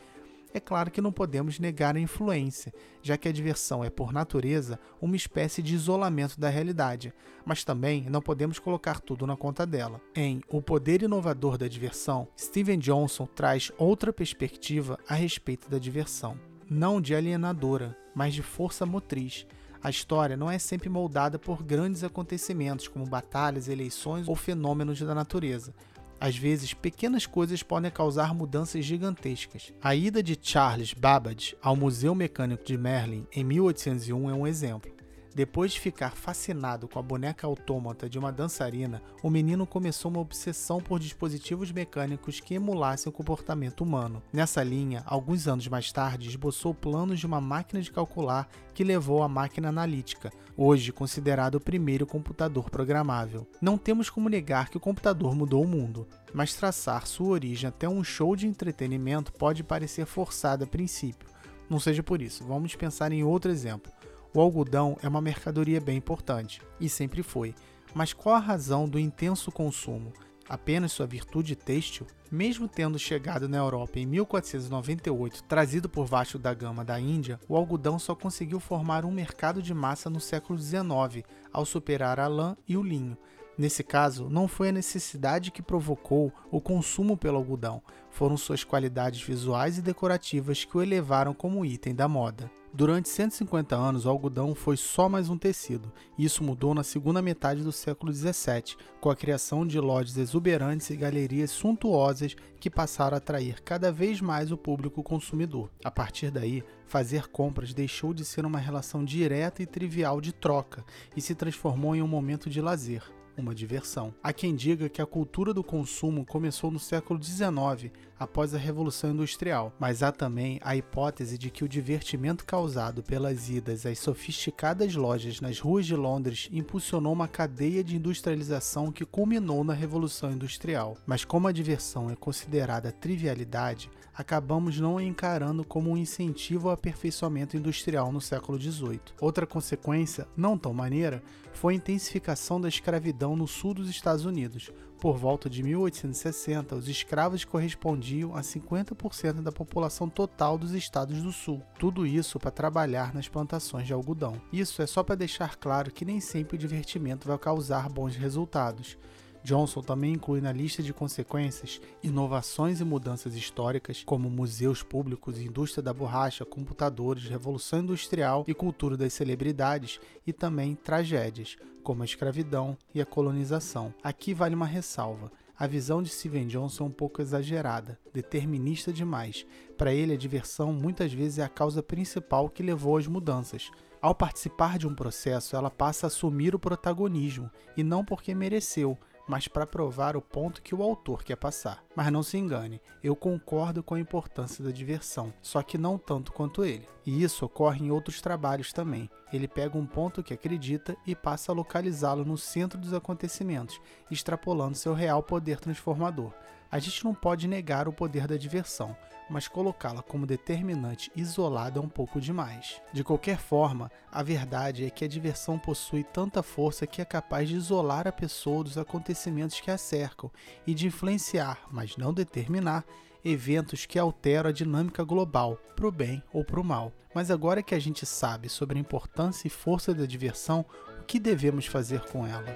É 0.52 0.58
claro 0.58 0.90
que 0.90 1.00
não 1.00 1.12
podemos 1.12 1.60
negar 1.60 1.96
a 1.96 2.00
influência, 2.00 2.74
já 3.00 3.16
que 3.16 3.28
a 3.28 3.32
diversão 3.32 3.84
é, 3.84 3.88
por 3.88 4.12
natureza, 4.12 4.80
uma 5.00 5.14
espécie 5.14 5.62
de 5.62 5.74
isolamento 5.74 6.38
da 6.38 6.48
realidade, 6.48 7.14
mas 7.44 7.64
também 7.64 8.10
não 8.10 8.20
podemos 8.20 8.58
colocar 8.58 9.00
tudo 9.00 9.26
na 9.26 9.36
conta 9.36 9.64
dela. 9.64 10.00
Em 10.14 10.42
O 10.48 10.60
Poder 10.60 11.02
Inovador 11.02 11.56
da 11.56 11.68
Diversão, 11.68 12.28
Steven 12.36 12.78
Johnson 12.78 13.26
traz 13.26 13.70
outra 13.78 14.12
perspectiva 14.12 14.98
a 15.08 15.14
respeito 15.14 15.70
da 15.70 15.78
diversão, 15.78 16.36
não 16.68 17.00
de 17.00 17.14
alienadora, 17.14 17.96
mas 18.14 18.34
de 18.34 18.42
força 18.42 18.84
motriz. 18.84 19.46
A 19.82 19.90
história 19.90 20.36
não 20.36 20.50
é 20.50 20.58
sempre 20.58 20.88
moldada 20.88 21.38
por 21.38 21.62
grandes 21.62 22.04
acontecimentos 22.04 22.86
como 22.86 23.04
batalhas, 23.04 23.68
eleições 23.68 24.28
ou 24.28 24.36
fenômenos 24.36 25.00
da 25.00 25.14
natureza, 25.14 25.74
às 26.22 26.36
vezes, 26.36 26.72
pequenas 26.72 27.26
coisas 27.26 27.64
podem 27.64 27.90
causar 27.90 28.32
mudanças 28.32 28.84
gigantescas. 28.84 29.72
A 29.82 29.92
ida 29.92 30.22
de 30.22 30.38
Charles 30.40 30.94
Babbage 30.94 31.56
ao 31.60 31.74
Museu 31.74 32.14
Mecânico 32.14 32.64
de 32.64 32.78
Merlin 32.78 33.26
em 33.32 33.42
1801 33.42 34.30
é 34.30 34.32
um 34.32 34.46
exemplo. 34.46 35.01
Depois 35.34 35.72
de 35.72 35.80
ficar 35.80 36.14
fascinado 36.14 36.86
com 36.86 36.98
a 36.98 37.02
boneca 37.02 37.46
autômata 37.46 38.06
de 38.06 38.18
uma 38.18 38.30
dançarina, 38.30 39.02
o 39.22 39.30
menino 39.30 39.66
começou 39.66 40.10
uma 40.10 40.20
obsessão 40.20 40.78
por 40.78 41.00
dispositivos 41.00 41.72
mecânicos 41.72 42.38
que 42.38 42.54
emulassem 42.54 43.08
o 43.08 43.12
comportamento 43.12 43.80
humano. 43.80 44.22
Nessa 44.30 44.62
linha, 44.62 45.02
alguns 45.06 45.48
anos 45.48 45.66
mais 45.68 45.90
tarde, 45.90 46.28
esboçou 46.28 46.74
planos 46.74 47.18
de 47.18 47.26
uma 47.26 47.40
máquina 47.40 47.80
de 47.80 47.90
calcular 47.90 48.46
que 48.74 48.84
levou 48.84 49.22
à 49.22 49.28
máquina 49.28 49.70
analítica, 49.70 50.30
hoje 50.54 50.92
considerado 50.92 51.54
o 51.54 51.60
primeiro 51.60 52.06
computador 52.06 52.68
programável. 52.68 53.46
Não 53.60 53.78
temos 53.78 54.10
como 54.10 54.28
negar 54.28 54.68
que 54.68 54.76
o 54.76 54.80
computador 54.80 55.34
mudou 55.34 55.64
o 55.64 55.68
mundo, 55.68 56.06
mas 56.34 56.54
traçar 56.54 57.06
sua 57.06 57.28
origem 57.28 57.68
até 57.68 57.88
um 57.88 58.04
show 58.04 58.36
de 58.36 58.46
entretenimento 58.46 59.32
pode 59.32 59.64
parecer 59.64 60.04
forçado 60.04 60.64
a 60.64 60.66
princípio. 60.66 61.28
Não 61.70 61.80
seja 61.80 62.02
por 62.02 62.20
isso, 62.20 62.44
vamos 62.44 62.76
pensar 62.76 63.12
em 63.12 63.24
outro 63.24 63.50
exemplo. 63.50 63.90
O 64.34 64.40
algodão 64.40 64.96
é 65.02 65.08
uma 65.08 65.20
mercadoria 65.20 65.78
bem 65.78 65.98
importante, 65.98 66.62
e 66.80 66.88
sempre 66.88 67.22
foi. 67.22 67.54
Mas 67.94 68.14
qual 68.14 68.34
a 68.34 68.38
razão 68.38 68.88
do 68.88 68.98
intenso 68.98 69.52
consumo? 69.52 70.10
Apenas 70.48 70.92
sua 70.92 71.06
virtude 71.06 71.54
têxtil? 71.54 72.06
Mesmo 72.30 72.66
tendo 72.66 72.98
chegado 72.98 73.46
na 73.46 73.58
Europa 73.58 73.98
em 73.98 74.06
1498, 74.06 75.44
trazido 75.44 75.86
por 75.86 76.06
Vasco 76.06 76.38
da 76.38 76.54
Gama 76.54 76.82
da 76.82 76.98
Índia, 76.98 77.38
o 77.46 77.54
algodão 77.54 77.98
só 77.98 78.14
conseguiu 78.14 78.58
formar 78.58 79.04
um 79.04 79.10
mercado 79.10 79.60
de 79.60 79.74
massa 79.74 80.08
no 80.08 80.18
século 80.18 80.58
XIX, 80.58 81.26
ao 81.52 81.66
superar 81.66 82.18
a 82.18 82.26
lã 82.26 82.56
e 82.66 82.74
o 82.74 82.82
linho. 82.82 83.18
Nesse 83.58 83.84
caso, 83.84 84.30
não 84.30 84.48
foi 84.48 84.70
a 84.70 84.72
necessidade 84.72 85.50
que 85.50 85.62
provocou 85.62 86.32
o 86.50 86.58
consumo 86.58 87.18
pelo 87.18 87.36
algodão, 87.36 87.82
foram 88.08 88.38
suas 88.38 88.64
qualidades 88.64 89.20
visuais 89.20 89.76
e 89.76 89.82
decorativas 89.82 90.64
que 90.64 90.74
o 90.74 90.82
elevaram 90.82 91.34
como 91.34 91.66
item 91.66 91.94
da 91.94 92.08
moda. 92.08 92.50
Durante 92.74 93.10
150 93.10 93.76
anos, 93.76 94.06
o 94.06 94.08
algodão 94.08 94.54
foi 94.54 94.78
só 94.78 95.06
mais 95.06 95.28
um 95.28 95.36
tecido. 95.36 95.92
Isso 96.18 96.42
mudou 96.42 96.74
na 96.74 96.82
segunda 96.82 97.20
metade 97.20 97.62
do 97.62 97.70
século 97.70 98.10
17, 98.10 98.78
com 98.98 99.10
a 99.10 99.16
criação 99.16 99.66
de 99.66 99.78
lojas 99.78 100.16
exuberantes 100.16 100.88
e 100.88 100.96
galerias 100.96 101.50
suntuosas 101.50 102.34
que 102.58 102.70
passaram 102.70 103.14
a 103.14 103.18
atrair 103.18 103.60
cada 103.60 103.92
vez 103.92 104.22
mais 104.22 104.50
o 104.50 104.56
público 104.56 105.02
consumidor. 105.02 105.70
A 105.84 105.90
partir 105.90 106.30
daí, 106.30 106.64
fazer 106.86 107.28
compras 107.28 107.74
deixou 107.74 108.14
de 108.14 108.24
ser 108.24 108.46
uma 108.46 108.58
relação 108.58 109.04
direta 109.04 109.62
e 109.62 109.66
trivial 109.66 110.18
de 110.18 110.32
troca 110.32 110.82
e 111.14 111.20
se 111.20 111.34
transformou 111.34 111.94
em 111.94 112.00
um 112.00 112.08
momento 112.08 112.48
de 112.48 112.62
lazer 112.62 113.02
uma 113.36 113.54
diversão. 113.54 114.14
Há 114.22 114.32
quem 114.32 114.54
diga 114.54 114.88
que 114.88 115.02
a 115.02 115.06
cultura 115.06 115.52
do 115.54 115.64
consumo 115.64 116.24
começou 116.24 116.70
no 116.70 116.78
século 116.78 117.22
XIX, 117.22 117.92
após 118.18 118.54
a 118.54 118.58
Revolução 118.58 119.10
Industrial, 119.10 119.72
mas 119.78 120.02
há 120.02 120.12
também 120.12 120.60
a 120.62 120.76
hipótese 120.76 121.36
de 121.36 121.50
que 121.50 121.64
o 121.64 121.68
divertimento 121.68 122.44
causado 122.44 123.02
pelas 123.02 123.50
idas 123.50 123.84
às 123.84 123.98
sofisticadas 123.98 124.94
lojas 124.94 125.40
nas 125.40 125.58
ruas 125.58 125.86
de 125.86 125.96
Londres 125.96 126.48
impulsionou 126.52 127.12
uma 127.12 127.26
cadeia 127.26 127.82
de 127.82 127.96
industrialização 127.96 128.92
que 128.92 129.04
culminou 129.04 129.64
na 129.64 129.74
Revolução 129.74 130.30
Industrial. 130.30 130.96
Mas 131.06 131.24
como 131.24 131.48
a 131.48 131.52
diversão 131.52 132.10
é 132.10 132.16
considerada 132.16 132.92
trivialidade, 132.92 133.90
acabamos 134.14 134.78
não 134.78 135.00
encarando 135.00 135.64
como 135.64 135.90
um 135.90 135.96
incentivo 135.96 136.68
ao 136.68 136.74
aperfeiçoamento 136.74 137.56
industrial 137.56 138.12
no 138.12 138.20
século 138.20 138.60
XVIII. 138.60 139.00
Outra 139.20 139.46
consequência, 139.46 140.26
não 140.36 140.58
tão 140.58 140.72
maneira, 140.72 141.22
foi 141.52 141.74
a 141.74 141.76
intensificação 141.76 142.60
da 142.60 142.68
escravidão 142.68 143.36
no 143.36 143.46
sul 143.46 143.74
dos 143.74 143.88
Estados 143.88 144.24
Unidos. 144.24 144.70
Por 145.02 145.16
volta 145.16 145.50
de 145.50 145.64
1860, 145.64 146.76
os 146.76 146.88
escravos 146.88 147.44
correspondiam 147.44 148.36
a 148.36 148.40
50% 148.40 149.42
da 149.42 149.50
população 149.50 150.08
total 150.08 150.56
dos 150.56 150.72
estados 150.72 151.20
do 151.22 151.32
sul. 151.32 151.60
Tudo 151.76 152.06
isso 152.06 152.38
para 152.38 152.52
trabalhar 152.52 153.12
nas 153.12 153.28
plantações 153.28 153.86
de 153.86 153.92
algodão. 153.92 154.40
Isso 154.52 154.80
é 154.80 154.86
só 154.86 155.02
para 155.02 155.16
deixar 155.16 155.56
claro 155.56 155.90
que 155.90 156.04
nem 156.04 156.20
sempre 156.20 156.54
o 156.54 156.58
divertimento 156.58 157.26
vai 157.26 157.36
causar 157.36 157.88
bons 157.88 158.14
resultados. 158.14 158.96
Johnson 159.44 159.80
também 159.80 160.12
inclui 160.12 160.40
na 160.40 160.52
lista 160.52 160.82
de 160.82 160.92
consequências 160.92 161.80
inovações 162.02 162.80
e 162.80 162.84
mudanças 162.84 163.34
históricas, 163.34 164.02
como 164.04 164.30
museus 164.30 164.82
públicos, 164.82 165.40
indústria 165.40 165.82
da 165.82 165.92
borracha, 165.92 166.44
computadores, 166.44 167.24
revolução 167.24 167.80
industrial 167.80 168.44
e 168.46 168.54
cultura 168.54 168.96
das 168.96 169.12
celebridades, 169.12 170.00
e 170.26 170.32
também 170.32 170.74
tragédias, 170.74 171.56
como 171.82 172.02
a 172.02 172.04
escravidão 172.04 172.76
e 172.94 173.00
a 173.00 173.06
colonização. 173.06 173.92
Aqui 174.02 174.32
vale 174.32 174.54
uma 174.54 174.66
ressalva. 174.66 175.32
A 175.58 175.66
visão 175.66 176.02
de 176.02 176.08
Steven 176.08 176.46
Johnson 176.46 176.84
é 176.84 176.86
um 176.88 176.90
pouco 176.90 177.20
exagerada, 177.20 177.98
determinista 178.12 178.92
demais. 178.92 179.46
Para 179.76 179.92
ele, 179.92 180.12
a 180.14 180.16
diversão 180.16 180.72
muitas 180.72 181.12
vezes 181.12 181.38
é 181.38 181.44
a 181.44 181.48
causa 181.48 181.82
principal 181.82 182.48
que 182.48 182.62
levou 182.62 182.96
às 182.96 183.06
mudanças. 183.06 183.70
Ao 184.00 184.14
participar 184.14 184.78
de 184.78 184.88
um 184.88 184.94
processo, 184.94 185.54
ela 185.54 185.70
passa 185.70 186.06
a 186.06 186.08
assumir 186.08 186.54
o 186.54 186.58
protagonismo, 186.58 187.48
e 187.76 187.84
não 187.84 188.04
porque 188.04 188.34
mereceu, 188.34 188.98
mas 189.26 189.48
para 189.48 189.66
provar 189.66 190.16
o 190.16 190.22
ponto 190.22 190.62
que 190.62 190.74
o 190.74 190.82
autor 190.82 191.22
quer 191.22 191.36
passar. 191.36 191.84
Mas 191.94 192.10
não 192.10 192.22
se 192.22 192.36
engane, 192.38 192.80
eu 193.02 193.14
concordo 193.14 193.82
com 193.82 193.94
a 193.94 194.00
importância 194.00 194.64
da 194.64 194.70
diversão, 194.70 195.32
só 195.40 195.62
que 195.62 195.78
não 195.78 195.98
tanto 195.98 196.32
quanto 196.32 196.64
ele. 196.64 196.88
E 197.04 197.22
isso 197.22 197.44
ocorre 197.44 197.84
em 197.84 197.90
outros 197.90 198.20
trabalhos 198.20 198.72
também. 198.72 199.10
Ele 199.32 199.48
pega 199.48 199.76
um 199.76 199.86
ponto 199.86 200.22
que 200.22 200.34
acredita 200.34 200.96
e 201.06 201.14
passa 201.14 201.52
a 201.52 201.54
localizá-lo 201.54 202.24
no 202.24 202.38
centro 202.38 202.78
dos 202.78 202.94
acontecimentos, 202.94 203.80
extrapolando 204.10 204.76
seu 204.76 204.94
real 204.94 205.22
poder 205.22 205.58
transformador. 205.58 206.32
A 206.72 206.78
gente 206.78 207.04
não 207.04 207.14
pode 207.14 207.46
negar 207.46 207.86
o 207.86 207.92
poder 207.92 208.26
da 208.26 208.38
diversão, 208.38 208.96
mas 209.28 209.46
colocá-la 209.46 210.02
como 210.02 210.26
determinante 210.26 211.12
isolada 211.14 211.78
é 211.78 211.82
um 211.82 211.88
pouco 211.88 212.18
demais. 212.18 212.80
De 212.94 213.04
qualquer 213.04 213.36
forma, 213.36 213.92
a 214.10 214.22
verdade 214.22 214.86
é 214.86 214.88
que 214.88 215.04
a 215.04 215.08
diversão 215.08 215.58
possui 215.58 216.02
tanta 216.02 216.42
força 216.42 216.86
que 216.86 217.02
é 217.02 217.04
capaz 217.04 217.46
de 217.46 217.56
isolar 217.56 218.08
a 218.08 218.12
pessoa 218.12 218.64
dos 218.64 218.78
acontecimentos 218.78 219.60
que 219.60 219.70
a 219.70 219.76
cercam 219.76 220.30
e 220.66 220.72
de 220.72 220.86
influenciar, 220.86 221.58
mas 221.70 221.98
não 221.98 222.10
determinar, 222.10 222.86
eventos 223.22 223.84
que 223.84 223.98
alteram 223.98 224.48
a 224.48 224.52
dinâmica 224.52 225.04
global, 225.04 225.56
para 225.76 225.86
o 225.86 225.92
bem 225.92 226.22
ou 226.32 226.42
para 226.42 226.58
o 226.58 226.64
mal. 226.64 226.90
Mas 227.14 227.30
agora 227.30 227.62
que 227.62 227.74
a 227.74 227.78
gente 227.78 228.06
sabe 228.06 228.48
sobre 228.48 228.78
a 228.78 228.80
importância 228.80 229.46
e 229.46 229.50
força 229.50 229.92
da 229.92 230.06
diversão, 230.06 230.64
o 230.98 231.04
que 231.04 231.20
devemos 231.20 231.66
fazer 231.66 232.00
com 232.06 232.26
ela? 232.26 232.46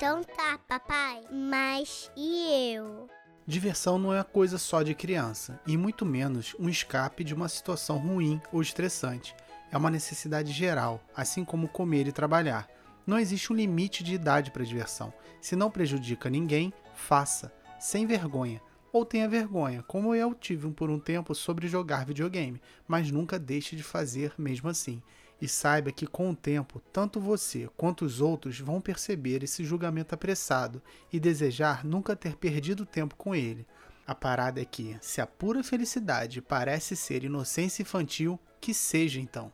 Então 0.00 0.24
tá, 0.24 0.58
papai. 0.66 1.20
Mas 1.30 2.10
e 2.16 2.72
eu? 2.72 3.06
Diversão 3.46 3.98
não 3.98 4.14
é 4.14 4.24
coisa 4.24 4.56
só 4.56 4.82
de 4.82 4.94
criança, 4.94 5.60
e 5.66 5.76
muito 5.76 6.06
menos 6.06 6.56
um 6.58 6.70
escape 6.70 7.22
de 7.22 7.34
uma 7.34 7.50
situação 7.50 7.98
ruim 7.98 8.40
ou 8.50 8.62
estressante. 8.62 9.36
É 9.70 9.76
uma 9.76 9.90
necessidade 9.90 10.52
geral, 10.52 11.04
assim 11.14 11.44
como 11.44 11.68
comer 11.68 12.08
e 12.08 12.12
trabalhar. 12.12 12.66
Não 13.06 13.18
existe 13.18 13.52
um 13.52 13.56
limite 13.56 14.02
de 14.02 14.14
idade 14.14 14.50
para 14.50 14.64
diversão. 14.64 15.12
Se 15.38 15.54
não 15.54 15.70
prejudica 15.70 16.30
ninguém, 16.30 16.72
faça, 16.94 17.52
sem 17.78 18.06
vergonha. 18.06 18.62
Ou 18.90 19.04
tenha 19.04 19.28
vergonha, 19.28 19.82
como 19.82 20.14
eu 20.14 20.32
tive 20.32 20.70
por 20.70 20.88
um 20.88 20.98
tempo 20.98 21.34
sobre 21.34 21.68
jogar 21.68 22.06
videogame, 22.06 22.58
mas 22.88 23.10
nunca 23.10 23.38
deixe 23.38 23.76
de 23.76 23.82
fazer 23.82 24.32
mesmo 24.38 24.70
assim. 24.70 25.02
E 25.40 25.48
saiba 25.48 25.90
que 25.90 26.06
com 26.06 26.30
o 26.30 26.36
tempo, 26.36 26.80
tanto 26.92 27.18
você 27.18 27.68
quanto 27.76 28.04
os 28.04 28.20
outros 28.20 28.60
vão 28.60 28.80
perceber 28.80 29.42
esse 29.42 29.64
julgamento 29.64 30.14
apressado 30.14 30.82
e 31.12 31.18
desejar 31.18 31.84
nunca 31.84 32.14
ter 32.14 32.36
perdido 32.36 32.84
tempo 32.84 33.16
com 33.16 33.34
ele. 33.34 33.66
A 34.06 34.14
parada 34.14 34.60
é 34.60 34.64
que, 34.64 34.96
se 35.00 35.20
a 35.20 35.26
pura 35.26 35.62
felicidade 35.62 36.42
parece 36.42 36.94
ser 36.94 37.24
inocência 37.24 37.82
infantil, 37.82 38.38
que 38.60 38.74
seja 38.74 39.20
então. 39.20 39.52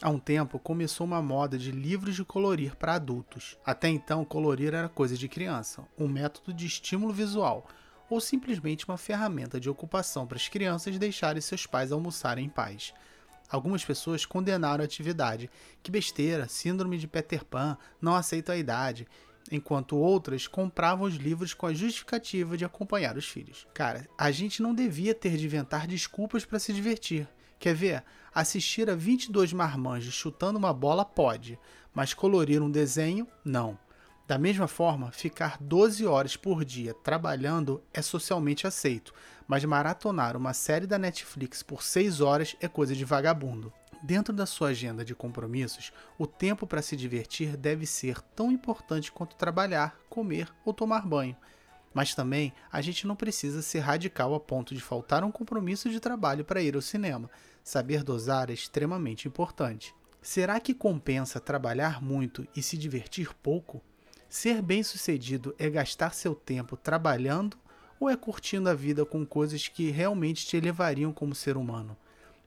Há 0.00 0.10
um 0.10 0.18
tempo 0.18 0.58
começou 0.58 1.06
uma 1.06 1.22
moda 1.22 1.56
de 1.56 1.72
livros 1.72 2.14
de 2.14 2.24
colorir 2.24 2.76
para 2.76 2.94
adultos. 2.94 3.58
Até 3.64 3.88
então, 3.88 4.24
colorir 4.24 4.74
era 4.74 4.88
coisa 4.88 5.16
de 5.16 5.28
criança, 5.28 5.82
um 5.98 6.06
método 6.06 6.52
de 6.52 6.66
estímulo 6.66 7.12
visual 7.12 7.66
ou 8.08 8.20
simplesmente 8.20 8.86
uma 8.86 8.96
ferramenta 8.96 9.58
de 9.58 9.68
ocupação 9.68 10.26
para 10.26 10.36
as 10.36 10.48
crianças 10.48 10.98
deixarem 10.98 11.40
seus 11.40 11.66
pais 11.66 11.92
almoçarem 11.92 12.46
em 12.46 12.48
paz. 12.48 12.94
Algumas 13.48 13.84
pessoas 13.84 14.26
condenaram 14.26 14.82
a 14.82 14.84
atividade. 14.84 15.50
Que 15.82 15.90
besteira, 15.90 16.48
síndrome 16.48 16.98
de 16.98 17.06
Peter 17.06 17.44
Pan, 17.44 17.76
não 18.00 18.14
aceito 18.14 18.50
a 18.50 18.56
idade. 18.56 19.06
Enquanto 19.50 19.96
outras 19.96 20.48
compravam 20.48 21.06
os 21.06 21.14
livros 21.14 21.54
com 21.54 21.66
a 21.66 21.72
justificativa 21.72 22.56
de 22.56 22.64
acompanhar 22.64 23.16
os 23.16 23.28
filhos. 23.28 23.66
Cara, 23.72 24.08
a 24.18 24.30
gente 24.30 24.60
não 24.60 24.74
devia 24.74 25.14
ter 25.14 25.36
de 25.36 25.46
inventar 25.46 25.86
desculpas 25.86 26.44
para 26.44 26.58
se 26.58 26.72
divertir. 26.72 27.28
Quer 27.58 27.74
ver? 27.74 28.04
Assistir 28.34 28.90
a 28.90 28.94
22 28.94 29.52
marmanjos 29.52 30.12
chutando 30.12 30.58
uma 30.58 30.74
bola 30.74 31.04
pode, 31.04 31.58
mas 31.94 32.12
colorir 32.12 32.60
um 32.60 32.70
desenho, 32.70 33.26
não. 33.44 33.78
Da 34.26 34.38
mesma 34.38 34.66
forma, 34.66 35.12
ficar 35.12 35.56
12 35.60 36.04
horas 36.04 36.36
por 36.36 36.64
dia 36.64 36.92
trabalhando 36.92 37.80
é 37.94 38.02
socialmente 38.02 38.66
aceito, 38.66 39.14
mas 39.46 39.64
maratonar 39.64 40.36
uma 40.36 40.52
série 40.52 40.86
da 40.86 40.98
Netflix 40.98 41.62
por 41.62 41.82
6 41.82 42.20
horas 42.20 42.56
é 42.60 42.68
coisa 42.68 42.94
de 42.94 43.04
vagabundo. 43.04 43.72
Dentro 44.02 44.32
da 44.32 44.46
sua 44.46 44.68
agenda 44.68 45.04
de 45.04 45.14
compromissos, 45.14 45.92
o 46.18 46.26
tempo 46.26 46.66
para 46.66 46.82
se 46.82 46.96
divertir 46.96 47.56
deve 47.56 47.86
ser 47.86 48.20
tão 48.20 48.52
importante 48.52 49.10
quanto 49.10 49.36
trabalhar, 49.36 49.96
comer 50.08 50.52
ou 50.64 50.72
tomar 50.72 51.06
banho. 51.06 51.36
Mas 51.94 52.14
também 52.14 52.52
a 52.70 52.80
gente 52.82 53.06
não 53.06 53.16
precisa 53.16 53.62
ser 53.62 53.80
radical 53.80 54.34
a 54.34 54.40
ponto 54.40 54.74
de 54.74 54.80
faltar 54.80 55.24
um 55.24 55.32
compromisso 55.32 55.88
de 55.88 55.98
trabalho 55.98 56.44
para 56.44 56.60
ir 56.60 56.74
ao 56.74 56.82
cinema. 56.82 57.30
Saber 57.64 58.04
dosar 58.04 58.50
é 58.50 58.52
extremamente 58.52 59.26
importante. 59.26 59.94
Será 60.20 60.60
que 60.60 60.74
compensa 60.74 61.40
trabalhar 61.40 62.02
muito 62.02 62.46
e 62.54 62.62
se 62.62 62.76
divertir 62.76 63.32
pouco? 63.42 63.82
Ser 64.28 64.60
bem-sucedido 64.60 65.54
é 65.58 65.70
gastar 65.70 66.12
seu 66.12 66.34
tempo 66.34 66.76
trabalhando 66.76 67.56
ou 67.98 68.10
é 68.10 68.16
curtindo 68.16 68.68
a 68.68 68.74
vida 68.74 69.04
com 69.04 69.24
coisas 69.24 69.68
que 69.68 69.90
realmente 69.90 70.46
te 70.46 70.56
elevariam 70.56 71.12
como 71.12 71.34
ser 71.34 71.56
humano? 71.56 71.96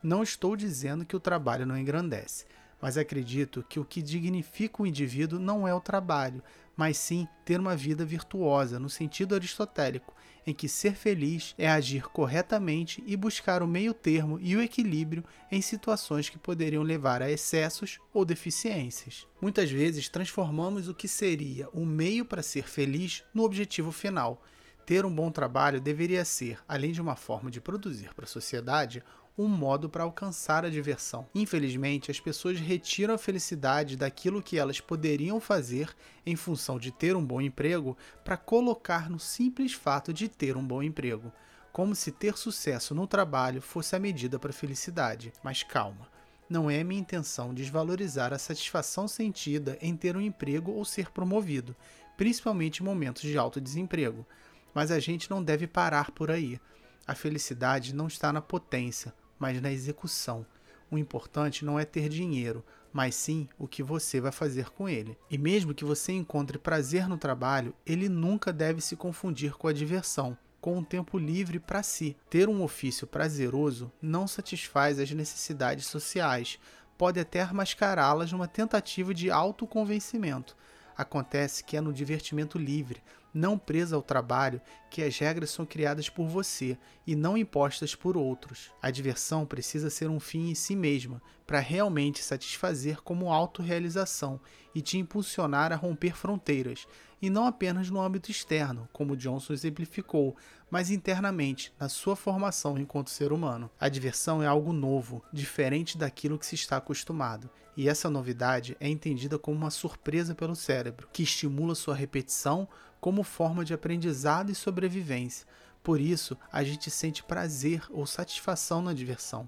Não 0.02 0.24
estou 0.24 0.56
dizendo 0.56 1.06
que 1.06 1.16
o 1.16 1.20
trabalho 1.20 1.66
não 1.66 1.78
engrandece, 1.78 2.46
mas 2.82 2.98
acredito 2.98 3.66
que 3.68 3.80
o 3.80 3.86
que 3.86 4.02
dignifica 4.02 4.82
o 4.82 4.88
indivíduo 4.88 5.40
não 5.40 5.68
é 5.68 5.74
o 5.74 5.82
trabalho, 5.82 6.42
mas 6.76 6.98
sim 6.98 7.28
ter 7.44 7.60
uma 7.60 7.76
vida 7.76 8.06
virtuosa, 8.06 8.80
no 8.80 8.90
sentido 8.90 9.36
aristotélico, 9.36 10.16
em 10.48 10.54
que 10.54 10.70
ser 10.70 10.96
feliz 10.96 11.54
é 11.58 11.70
agir 11.70 12.04
corretamente 12.04 13.04
e 13.06 13.18
buscar 13.18 13.62
o 13.62 13.68
meio 13.68 13.94
termo 13.94 14.40
e 14.42 14.56
o 14.56 14.62
equilíbrio 14.62 15.24
em 15.52 15.62
situações 15.62 16.30
que 16.30 16.38
poderiam 16.38 16.82
levar 16.82 17.22
a 17.22 17.30
excessos 17.30 18.00
ou 18.14 18.24
deficiências. 18.24 19.28
Muitas 19.42 19.70
vezes 19.70 20.08
transformamos 20.08 20.88
o 20.88 20.94
que 20.94 21.08
seria 21.08 21.68
o 21.74 21.86
meio 21.86 22.24
para 22.24 22.42
ser 22.42 22.68
feliz 22.68 23.24
no 23.34 23.44
objetivo 23.44 23.92
final. 23.92 24.42
Ter 24.89 25.06
um 25.06 25.13
bom 25.13 25.30
trabalho 25.30 25.80
deveria 25.80 26.25
ser, 26.25 26.58
além 26.67 26.91
de 26.91 26.99
uma 26.99 27.15
forma 27.15 27.52
de 27.52 27.62
produzir 27.62 28.12
para 28.15 28.25
a 28.25 28.28
sociedade, 28.28 29.04
um 29.38 29.47
modo 29.47 29.88
para 29.88 30.04
alcançar 30.04 30.65
a 30.65 30.69
diversão. 30.69 31.28
Infelizmente, 31.36 32.10
as 32.10 32.19
pessoas 32.19 32.60
retiram 32.60 33.13
a 33.13 33.17
felicidade 33.19 33.95
daquilo 33.95 34.41
que 34.41 34.58
elas 34.58 34.82
poderiam 34.82 35.39
fazer 35.39 35.95
em 36.25 36.36
função 36.36 36.80
de 36.80 36.91
ter 36.91 37.15
um 37.15 37.23
bom 37.23 37.39
emprego 37.39 37.95
para 38.23 38.36
colocar 38.36 39.12
no 39.12 39.19
simples 39.19 39.73
fato 39.73 40.12
de 40.12 40.28
ter 40.28 40.58
um 40.58 40.65
bom 40.65 40.82
emprego, 40.82 41.32
como 41.71 41.93
se 41.93 42.12
ter 42.12 42.36
sucesso 42.36 42.95
no 42.95 43.06
trabalho 43.06 43.62
fosse 43.62 43.95
a 43.95 43.99
medida 43.99 44.39
para 44.39 44.49
a 44.49 44.54
felicidade. 44.54 45.32
Mas 45.43 45.62
calma. 45.62 46.08
Não 46.49 46.67
é 46.67 46.84
minha 46.84 46.99
intenção 46.99 47.54
desvalorizar 47.54 48.34
a 48.34 48.39
satisfação 48.39 49.08
sentida 49.08 49.78
em 49.84 49.95
ter 49.95 50.17
um 50.17 50.21
emprego 50.21 50.71
ou 50.71 50.84
ser 50.84 51.12
promovido, 51.12 51.75
principalmente 52.17 52.82
em 52.82 52.84
momentos 52.84 53.21
de 53.21 53.38
alto 53.38 53.62
desemprego. 53.62 54.25
Mas 54.74 54.92
a 54.92 55.00
gente 55.00 55.30
não 55.30 55.44
deve 55.44 55.68
parar 55.68 56.12
por 56.12 56.30
aí. 56.32 56.60
A 57.08 57.16
felicidade 57.16 57.94
não 57.94 58.08
está 58.08 58.32
na 58.32 58.42
potência, 58.42 59.14
mas 59.38 59.62
na 59.62 59.72
execução. 59.72 60.46
O 60.92 60.98
importante 60.98 61.64
não 61.64 61.80
é 61.80 61.86
ter 61.86 62.10
dinheiro, 62.10 62.64
mas 62.92 63.16
sim 63.16 63.48
o 63.58 63.68
que 63.68 63.84
você 63.84 64.20
vai 64.20 64.32
fazer 64.32 64.70
com 64.72 64.90
ele. 64.90 65.18
E 65.30 65.38
mesmo 65.38 65.74
que 65.74 65.86
você 65.86 66.12
encontre 66.12 66.58
prazer 66.58 67.08
no 67.08 67.18
trabalho, 67.18 67.74
ele 67.86 68.10
nunca 68.10 68.52
deve 68.52 68.82
se 68.82 68.96
confundir 68.96 69.54
com 69.54 69.68
a 69.68 69.74
diversão, 69.74 70.38
com 70.60 70.78
um 70.78 70.84
tempo 70.84 71.18
livre 71.18 71.60
para 71.60 71.84
si. 71.84 72.18
Ter 72.30 72.50
um 72.50 72.64
ofício 72.64 73.08
prazeroso 73.08 73.92
não 74.02 74.28
satisfaz 74.28 75.00
as 75.00 75.12
necessidades 75.12 75.86
sociais, 75.86 76.60
pode 76.98 77.20
até 77.20 77.46
mascará-las 77.54 78.32
numa 78.32 78.48
tentativa 78.48 79.14
de 79.14 79.32
autoconvencimento. 79.32 80.56
Acontece 80.98 81.64
que 81.64 81.78
é 81.78 81.82
no 81.82 81.94
divertimento 81.94 82.58
livre, 82.58 83.02
não 83.34 83.58
presa 83.58 83.96
ao 83.96 84.02
trabalho, 84.02 84.62
que 84.89 85.04
as 85.04 85.18
regras 85.18 85.50
são 85.50 85.65
criadas 85.65 86.10
por 86.10 86.28
você 86.28 86.78
e 87.06 87.15
não 87.15 87.38
impostas 87.38 87.96
por 87.96 88.18
outros. 88.18 88.72
A 88.82 88.92
diversão 88.92 89.46
precisa 89.46 89.89
ser 89.89 90.10
um 90.10 90.20
fim 90.20 90.50
em 90.50 90.56
si 90.56 90.76
mesma, 90.76 91.22
para 91.46 91.60
realmente 91.60 92.24
satisfazer 92.24 93.02
como 93.02 93.34
autorrealização 93.34 94.39
e 94.76 94.82
te 94.82 95.00
impulsionar 95.00 95.74
a 95.74 95.76
romper 95.76 96.15
fronteiras, 96.15 96.88
e 97.22 97.30
não 97.30 97.48
apenas 97.48 97.89
no 97.89 98.00
âmbito 98.00 98.32
externo, 98.32 98.88
como 98.94 99.18
Johnson 99.18 99.54
exemplificou, 99.54 100.38
mas 100.70 100.92
internamente, 100.92 101.74
na 101.80 101.89
sua 101.89 102.15
formação 102.15 102.78
enquanto 102.78 103.10
ser 103.10 103.34
humano. 103.34 103.70
A 103.80 103.89
diversão 103.89 104.44
é 104.44 104.48
algo 104.48 104.72
novo, 104.72 105.24
diferente 105.34 105.98
daquilo 105.98 106.38
que 106.38 106.46
se 106.46 106.56
está 106.56 106.78
acostumado, 106.78 107.50
e 107.76 107.89
essa 107.89 108.10
novidade 108.10 108.78
é 108.80 108.88
entendida 108.88 109.39
como 109.39 109.58
uma 109.58 109.72
surpresa 109.72 110.36
pelo 110.36 110.56
cérebro, 110.56 111.10
que 111.12 111.24
estimula 111.24 111.76
sua 111.76 111.96
repetição 111.96 112.68
como 113.00 113.24
forma 113.24 113.64
de 113.64 113.74
aprendizado 113.74 114.52
e 114.52 114.56
sobrevivência. 114.56 115.48
Por 115.82 116.00
isso, 116.00 116.38
a 116.52 116.64
gente 116.64 116.92
sente 116.92 117.24
prazer 117.24 117.84
ou 117.90 118.06
satisfação 118.06 118.82
na 118.82 118.94
diversão. 118.94 119.48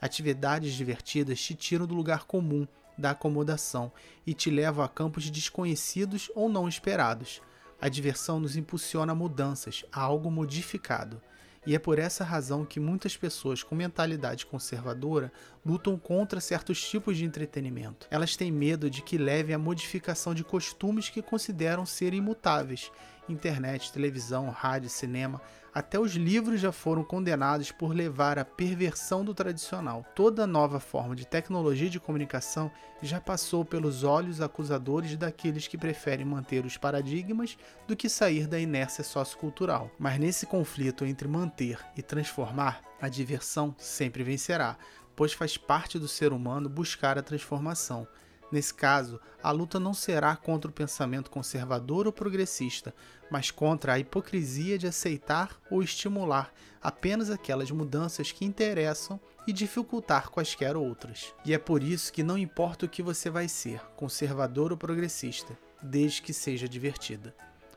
Atividades 0.00 0.74
divertidas 0.74 1.40
te 1.40 1.54
tiram 1.54 1.86
do 1.86 1.94
lugar 1.94 2.24
comum, 2.24 2.66
da 2.96 3.10
acomodação, 3.10 3.90
e 4.26 4.34
te 4.34 4.50
levam 4.50 4.84
a 4.84 4.88
campos 4.88 5.30
desconhecidos 5.30 6.30
ou 6.34 6.48
não 6.48 6.68
esperados. 6.68 7.40
A 7.80 7.88
diversão 7.88 8.38
nos 8.38 8.56
impulsiona 8.56 9.12
a 9.12 9.14
mudanças, 9.16 9.84
a 9.90 10.00
algo 10.00 10.30
modificado. 10.30 11.20
E 11.66 11.74
é 11.74 11.78
por 11.78 11.98
essa 11.98 12.24
razão 12.24 12.64
que 12.64 12.80
muitas 12.80 13.16
pessoas 13.16 13.62
com 13.62 13.74
mentalidade 13.74 14.46
conservadora 14.46 15.30
lutam 15.64 15.98
contra 15.98 16.40
certos 16.40 16.82
tipos 16.88 17.18
de 17.18 17.24
entretenimento. 17.24 18.06
Elas 18.10 18.34
têm 18.34 18.50
medo 18.50 18.88
de 18.88 19.02
que 19.02 19.18
leve 19.18 19.52
à 19.52 19.58
modificação 19.58 20.34
de 20.34 20.42
costumes 20.42 21.10
que 21.10 21.20
consideram 21.20 21.84
ser 21.84 22.14
imutáveis. 22.14 22.90
Internet, 23.32 23.92
televisão, 23.92 24.50
rádio, 24.50 24.88
cinema 24.88 25.40
até 25.72 25.98
os 25.98 26.12
livros 26.12 26.60
já 26.60 26.72
foram 26.72 27.04
condenados 27.04 27.70
por 27.70 27.94
levar 27.94 28.38
à 28.38 28.44
perversão 28.44 29.24
do 29.24 29.32
tradicional. 29.32 30.04
Toda 30.14 30.46
nova 30.46 30.80
forma 30.80 31.14
de 31.14 31.24
tecnologia 31.24 31.88
de 31.88 32.00
comunicação 32.00 32.70
já 33.00 33.20
passou 33.20 33.64
pelos 33.64 34.02
olhos 34.02 34.40
acusadores 34.40 35.16
daqueles 35.16 35.68
que 35.68 35.78
preferem 35.78 36.26
manter 36.26 36.64
os 36.66 36.76
paradigmas 36.76 37.56
do 37.86 37.96
que 37.96 38.08
sair 38.08 38.46
da 38.48 38.58
inércia 38.58 39.04
sociocultural. 39.04 39.90
Mas 39.98 40.18
nesse 40.18 40.44
conflito 40.44 41.04
entre 41.04 41.28
manter 41.28 41.78
e 41.96 42.02
transformar, 42.02 42.82
a 43.00 43.08
diversão 43.08 43.74
sempre 43.78 44.24
vencerá, 44.24 44.76
pois 45.14 45.32
faz 45.32 45.56
parte 45.56 45.98
do 45.98 46.08
ser 46.08 46.32
humano 46.32 46.68
buscar 46.68 47.16
a 47.16 47.22
transformação. 47.22 48.08
Nesse 48.50 48.74
caso, 48.74 49.20
a 49.42 49.50
luta 49.50 49.78
não 49.78 49.94
será 49.94 50.34
contra 50.34 50.70
o 50.70 50.74
pensamento 50.74 51.30
conservador 51.30 52.06
ou 52.06 52.12
progressista, 52.12 52.94
mas 53.30 53.50
contra 53.50 53.92
a 53.92 53.98
hipocrisia 53.98 54.76
de 54.76 54.86
aceitar 54.86 55.60
ou 55.70 55.82
estimular 55.82 56.52
apenas 56.82 57.30
aquelas 57.30 57.70
mudanças 57.70 58.32
que 58.32 58.44
interessam 58.44 59.20
e 59.46 59.52
dificultar 59.52 60.30
quaisquer 60.30 60.76
outras. 60.76 61.34
E 61.44 61.54
é 61.54 61.58
por 61.58 61.82
isso 61.82 62.12
que 62.12 62.22
não 62.22 62.36
importa 62.36 62.86
o 62.86 62.88
que 62.88 63.02
você 63.02 63.30
vai 63.30 63.48
ser, 63.48 63.80
conservador 63.96 64.72
ou 64.72 64.78
progressista, 64.78 65.56
desde 65.82 66.22
que 66.22 66.32
seja 66.32 66.68
divertida. 66.68 67.34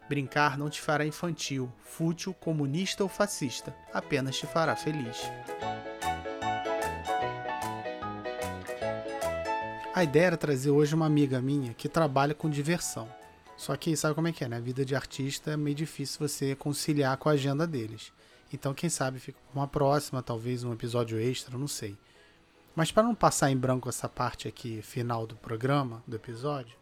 Brincar 0.09 0.57
não 0.57 0.69
te 0.69 0.81
fará 0.81 1.05
infantil, 1.05 1.71
fútil, 1.83 2.33
comunista 2.33 3.03
ou 3.03 3.09
fascista, 3.09 3.75
apenas 3.93 4.37
te 4.37 4.45
fará 4.45 4.75
feliz. 4.75 5.17
A 9.95 10.03
ideia 10.03 10.25
era 10.25 10.37
trazer 10.37 10.71
hoje 10.71 10.95
uma 10.95 11.05
amiga 11.05 11.39
minha 11.39 11.71
que 11.75 11.87
trabalha 11.87 12.33
com 12.33 12.49
diversão. 12.49 13.07
Só 13.55 13.75
que 13.75 13.95
sabe 13.95 14.15
como 14.15 14.27
é 14.27 14.31
que 14.31 14.43
é, 14.43 14.49
né? 14.49 14.57
A 14.57 14.59
vida 14.59 14.83
de 14.83 14.95
artista 14.95 15.51
é 15.51 15.57
meio 15.57 15.75
difícil 15.75 16.27
você 16.27 16.55
conciliar 16.55 17.15
com 17.17 17.29
a 17.29 17.33
agenda 17.33 17.67
deles. 17.67 18.11
Então, 18.51 18.73
quem 18.73 18.89
sabe 18.89 19.19
fica 19.19 19.37
uma 19.53 19.67
próxima, 19.67 20.23
talvez 20.23 20.63
um 20.63 20.73
episódio 20.73 21.19
extra, 21.19 21.59
não 21.59 21.67
sei. 21.67 21.95
Mas 22.75 22.91
para 22.91 23.03
não 23.03 23.13
passar 23.13 23.51
em 23.51 23.55
branco 23.55 23.87
essa 23.87 24.09
parte 24.09 24.47
aqui 24.47 24.81
final 24.81 25.27
do 25.27 25.35
programa, 25.35 26.03
do 26.07 26.15
episódio, 26.15 26.75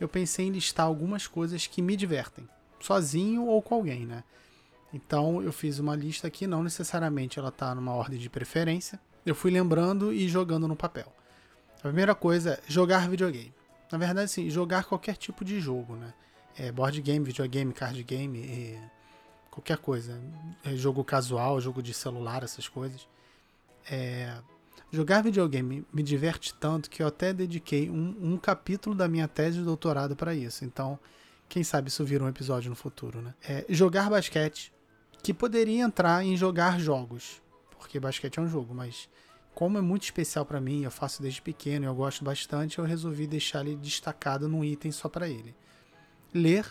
eu 0.00 0.08
pensei 0.08 0.46
em 0.46 0.50
listar 0.50 0.86
algumas 0.86 1.28
coisas 1.28 1.68
que 1.68 1.80
me 1.80 1.94
divertem, 1.94 2.48
sozinho 2.80 3.46
ou 3.46 3.62
com 3.62 3.76
alguém, 3.76 4.04
né? 4.04 4.24
Então 4.92 5.40
eu 5.40 5.52
fiz 5.52 5.78
uma 5.78 5.94
lista 5.94 6.26
aqui, 6.26 6.48
não 6.48 6.64
necessariamente 6.64 7.38
ela 7.38 7.50
está 7.50 7.72
numa 7.76 7.92
ordem 7.92 8.18
de 8.18 8.28
preferência. 8.28 8.98
Eu 9.24 9.36
fui 9.36 9.52
lembrando 9.52 10.12
e 10.12 10.26
jogando 10.26 10.66
no 10.66 10.74
papel. 10.74 11.14
A 11.80 11.88
primeira 11.88 12.14
coisa 12.14 12.52
é 12.52 12.60
jogar 12.68 13.08
videogame. 13.08 13.52
Na 13.90 13.98
verdade, 13.98 14.30
sim, 14.30 14.48
jogar 14.50 14.84
qualquer 14.84 15.16
tipo 15.16 15.44
de 15.44 15.58
jogo, 15.60 15.96
né? 15.96 16.12
É, 16.56 16.70
board 16.70 17.00
game, 17.00 17.24
videogame, 17.24 17.72
card 17.72 18.02
game, 18.04 18.42
é, 18.42 18.78
qualquer 19.50 19.78
coisa. 19.78 20.20
É, 20.62 20.76
jogo 20.76 21.02
casual, 21.02 21.60
jogo 21.60 21.82
de 21.82 21.94
celular, 21.94 22.42
essas 22.42 22.68
coisas. 22.68 23.08
É, 23.90 24.36
jogar 24.92 25.22
videogame 25.22 25.84
me 25.92 26.02
diverte 26.02 26.54
tanto 26.54 26.90
que 26.90 27.02
eu 27.02 27.06
até 27.06 27.32
dediquei 27.32 27.88
um, 27.88 28.16
um 28.20 28.36
capítulo 28.36 28.94
da 28.94 29.08
minha 29.08 29.26
tese 29.26 29.58
de 29.58 29.64
doutorado 29.64 30.14
para 30.14 30.34
isso. 30.34 30.64
Então, 30.64 30.98
quem 31.48 31.64
sabe 31.64 31.88
isso 31.88 32.04
vira 32.04 32.22
um 32.22 32.28
episódio 32.28 32.68
no 32.68 32.76
futuro, 32.76 33.22
né? 33.22 33.34
É, 33.42 33.64
jogar 33.70 34.10
basquete, 34.10 34.72
que 35.22 35.32
poderia 35.32 35.82
entrar 35.82 36.24
em 36.24 36.36
jogar 36.36 36.78
jogos, 36.78 37.40
porque 37.78 37.98
basquete 37.98 38.38
é 38.38 38.42
um 38.42 38.48
jogo, 38.48 38.74
mas 38.74 39.08
como 39.54 39.78
é 39.78 39.80
muito 39.80 40.04
especial 40.04 40.44
para 40.44 40.60
mim, 40.60 40.84
eu 40.84 40.90
faço 40.90 41.22
desde 41.22 41.42
pequeno, 41.42 41.84
eu 41.84 41.94
gosto 41.94 42.24
bastante, 42.24 42.78
eu 42.78 42.84
resolvi 42.84 43.26
deixar 43.26 43.66
ele 43.66 43.76
destacado 43.76 44.48
num 44.48 44.64
item 44.64 44.92
só 44.92 45.08
para 45.08 45.28
ele. 45.28 45.54
Ler, 46.32 46.66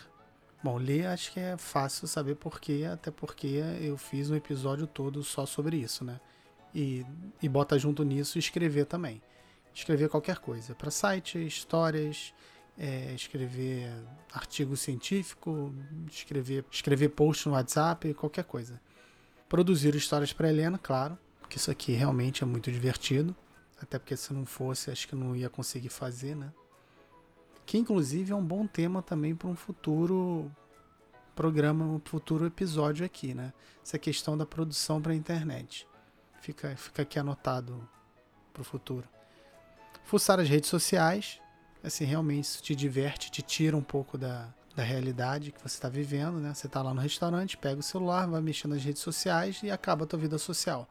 bom, 0.62 0.76
ler 0.78 1.06
acho 1.06 1.32
que 1.32 1.40
é 1.40 1.56
fácil 1.56 2.08
saber 2.08 2.36
porquê, 2.36 2.88
até 2.90 3.10
porque 3.10 3.60
eu 3.80 3.96
fiz 3.96 4.30
um 4.30 4.34
episódio 4.34 4.86
todo 4.86 5.22
só 5.22 5.44
sobre 5.46 5.76
isso, 5.76 6.04
né? 6.04 6.20
E, 6.74 7.04
e 7.42 7.48
bota 7.48 7.78
junto 7.78 8.02
nisso 8.04 8.38
escrever 8.38 8.86
também. 8.86 9.20
Escrever 9.72 10.08
qualquer 10.08 10.38
coisa, 10.38 10.74
para 10.74 10.90
site, 10.90 11.44
histórias, 11.44 12.34
é, 12.78 13.12
escrever 13.14 13.92
artigo 14.32 14.76
científico, 14.76 15.72
escrever, 16.10 16.64
escrever 16.70 17.10
post 17.10 17.46
no 17.46 17.54
WhatsApp, 17.54 18.14
qualquer 18.14 18.44
coisa. 18.44 18.80
Produzir 19.48 19.94
histórias 19.94 20.32
para 20.32 20.48
Helena, 20.48 20.78
claro, 20.78 21.18
porque 21.50 21.58
isso 21.58 21.70
aqui 21.72 21.90
realmente 21.90 22.44
é 22.44 22.46
muito 22.46 22.70
divertido. 22.70 23.34
Até 23.82 23.98
porque 23.98 24.16
se 24.16 24.32
não 24.32 24.46
fosse, 24.46 24.88
acho 24.88 25.08
que 25.08 25.16
não 25.16 25.34
ia 25.34 25.50
conseguir 25.50 25.88
fazer, 25.88 26.36
né? 26.36 26.52
Que 27.66 27.76
inclusive 27.76 28.30
é 28.30 28.36
um 28.36 28.44
bom 28.44 28.68
tema 28.68 29.02
também 29.02 29.34
para 29.34 29.48
um 29.48 29.56
futuro 29.56 30.48
programa, 31.34 31.84
um 31.84 32.00
futuro 32.04 32.46
episódio 32.46 33.04
aqui, 33.04 33.34
né? 33.34 33.52
Essa 33.82 33.98
questão 33.98 34.38
da 34.38 34.46
produção 34.46 35.02
para 35.02 35.10
a 35.10 35.16
internet. 35.16 35.88
Fica, 36.40 36.76
fica 36.76 37.02
aqui 37.02 37.18
anotado 37.18 37.88
para 38.52 38.60
o 38.60 38.64
futuro. 38.64 39.08
Fuçar 40.04 40.38
as 40.38 40.48
redes 40.48 40.70
sociais, 40.70 41.40
assim, 41.82 42.04
realmente 42.04 42.44
isso 42.44 42.62
te 42.62 42.76
diverte, 42.76 43.28
te 43.28 43.42
tira 43.42 43.76
um 43.76 43.82
pouco 43.82 44.16
da, 44.16 44.54
da 44.76 44.84
realidade 44.84 45.50
que 45.50 45.60
você 45.60 45.74
está 45.74 45.88
vivendo, 45.88 46.38
né? 46.38 46.54
Você 46.54 46.68
está 46.68 46.80
lá 46.80 46.94
no 46.94 47.00
restaurante, 47.00 47.56
pega 47.56 47.80
o 47.80 47.82
celular, 47.82 48.28
vai 48.28 48.40
mexendo 48.40 48.74
nas 48.74 48.84
redes 48.84 49.02
sociais 49.02 49.60
e 49.64 49.70
acaba 49.70 50.04
a 50.04 50.06
tua 50.06 50.18
vida 50.18 50.38
social. 50.38 50.88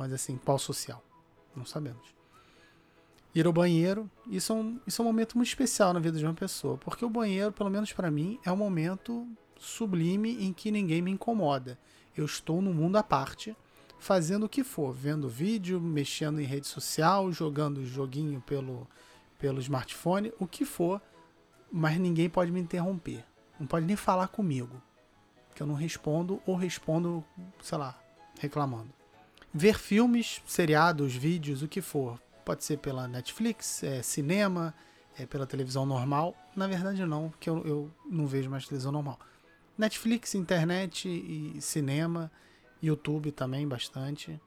Mas 0.00 0.14
assim, 0.14 0.38
qual 0.42 0.58
social? 0.58 1.04
Não 1.54 1.66
sabemos. 1.66 2.08
Ir 3.34 3.46
ao 3.46 3.52
banheiro, 3.52 4.10
isso 4.26 4.50
é, 4.50 4.56
um, 4.56 4.80
isso 4.86 5.02
é 5.02 5.04
um 5.04 5.06
momento 5.06 5.36
muito 5.36 5.48
especial 5.48 5.92
na 5.92 6.00
vida 6.00 6.18
de 6.18 6.24
uma 6.24 6.32
pessoa, 6.32 6.78
porque 6.78 7.04
o 7.04 7.10
banheiro, 7.10 7.52
pelo 7.52 7.68
menos 7.68 7.92
para 7.92 8.10
mim, 8.10 8.40
é 8.42 8.50
um 8.50 8.56
momento 8.56 9.28
sublime 9.58 10.42
em 10.42 10.54
que 10.54 10.70
ninguém 10.70 11.02
me 11.02 11.10
incomoda. 11.10 11.78
Eu 12.16 12.24
estou 12.24 12.62
no 12.62 12.72
mundo 12.72 12.96
à 12.96 13.02
parte, 13.02 13.54
fazendo 13.98 14.46
o 14.46 14.48
que 14.48 14.64
for, 14.64 14.90
vendo 14.94 15.28
vídeo, 15.28 15.78
mexendo 15.78 16.40
em 16.40 16.46
rede 16.46 16.66
social, 16.66 17.30
jogando 17.30 17.84
joguinho 17.84 18.40
pelo, 18.40 18.88
pelo 19.38 19.60
smartphone, 19.60 20.32
o 20.40 20.46
que 20.46 20.64
for, 20.64 20.98
mas 21.70 21.98
ninguém 21.98 22.30
pode 22.30 22.50
me 22.50 22.58
interromper. 22.58 23.22
Não 23.60 23.66
pode 23.66 23.84
nem 23.84 23.96
falar 23.96 24.28
comigo, 24.28 24.80
que 25.54 25.62
eu 25.62 25.66
não 25.66 25.74
respondo 25.74 26.40
ou 26.46 26.56
respondo, 26.56 27.22
sei 27.60 27.76
lá, 27.76 28.02
reclamando. 28.38 28.99
Ver 29.52 29.78
filmes, 29.78 30.40
seriados, 30.46 31.14
vídeos, 31.14 31.62
o 31.62 31.68
que 31.68 31.80
for. 31.80 32.20
Pode 32.44 32.64
ser 32.64 32.78
pela 32.78 33.08
Netflix, 33.08 33.82
é, 33.82 34.02
cinema, 34.02 34.74
é, 35.18 35.26
pela 35.26 35.46
televisão 35.46 35.84
normal. 35.84 36.34
Na 36.54 36.66
verdade, 36.66 37.04
não, 37.04 37.30
porque 37.30 37.50
eu, 37.50 37.66
eu 37.66 37.90
não 38.08 38.26
vejo 38.26 38.48
mais 38.48 38.66
televisão 38.66 38.92
normal. 38.92 39.18
Netflix, 39.76 40.34
internet 40.34 41.08
e 41.08 41.60
cinema, 41.60 42.30
YouTube 42.82 43.32
também 43.32 43.66
bastante. 43.66 44.40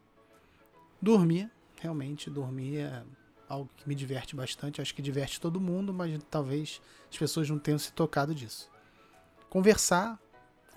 Dormir, 1.02 1.50
realmente, 1.82 2.30
dormir 2.30 2.78
é 2.78 3.04
algo 3.50 3.70
que 3.76 3.88
me 3.88 3.96
diverte 3.96 4.36
bastante. 4.36 4.82
Acho 4.82 4.94
que 4.94 5.02
diverte 5.02 5.40
todo 5.40 5.60
mundo, 5.60 5.94
mas 5.94 6.18
talvez 6.30 6.82
as 7.12 7.18
pessoas 7.18 7.50
não 7.50 7.60
tenham 7.60 7.78
se 7.78 7.92
tocado 7.92 8.34
disso. 8.34 8.70
Conversar 9.50 10.20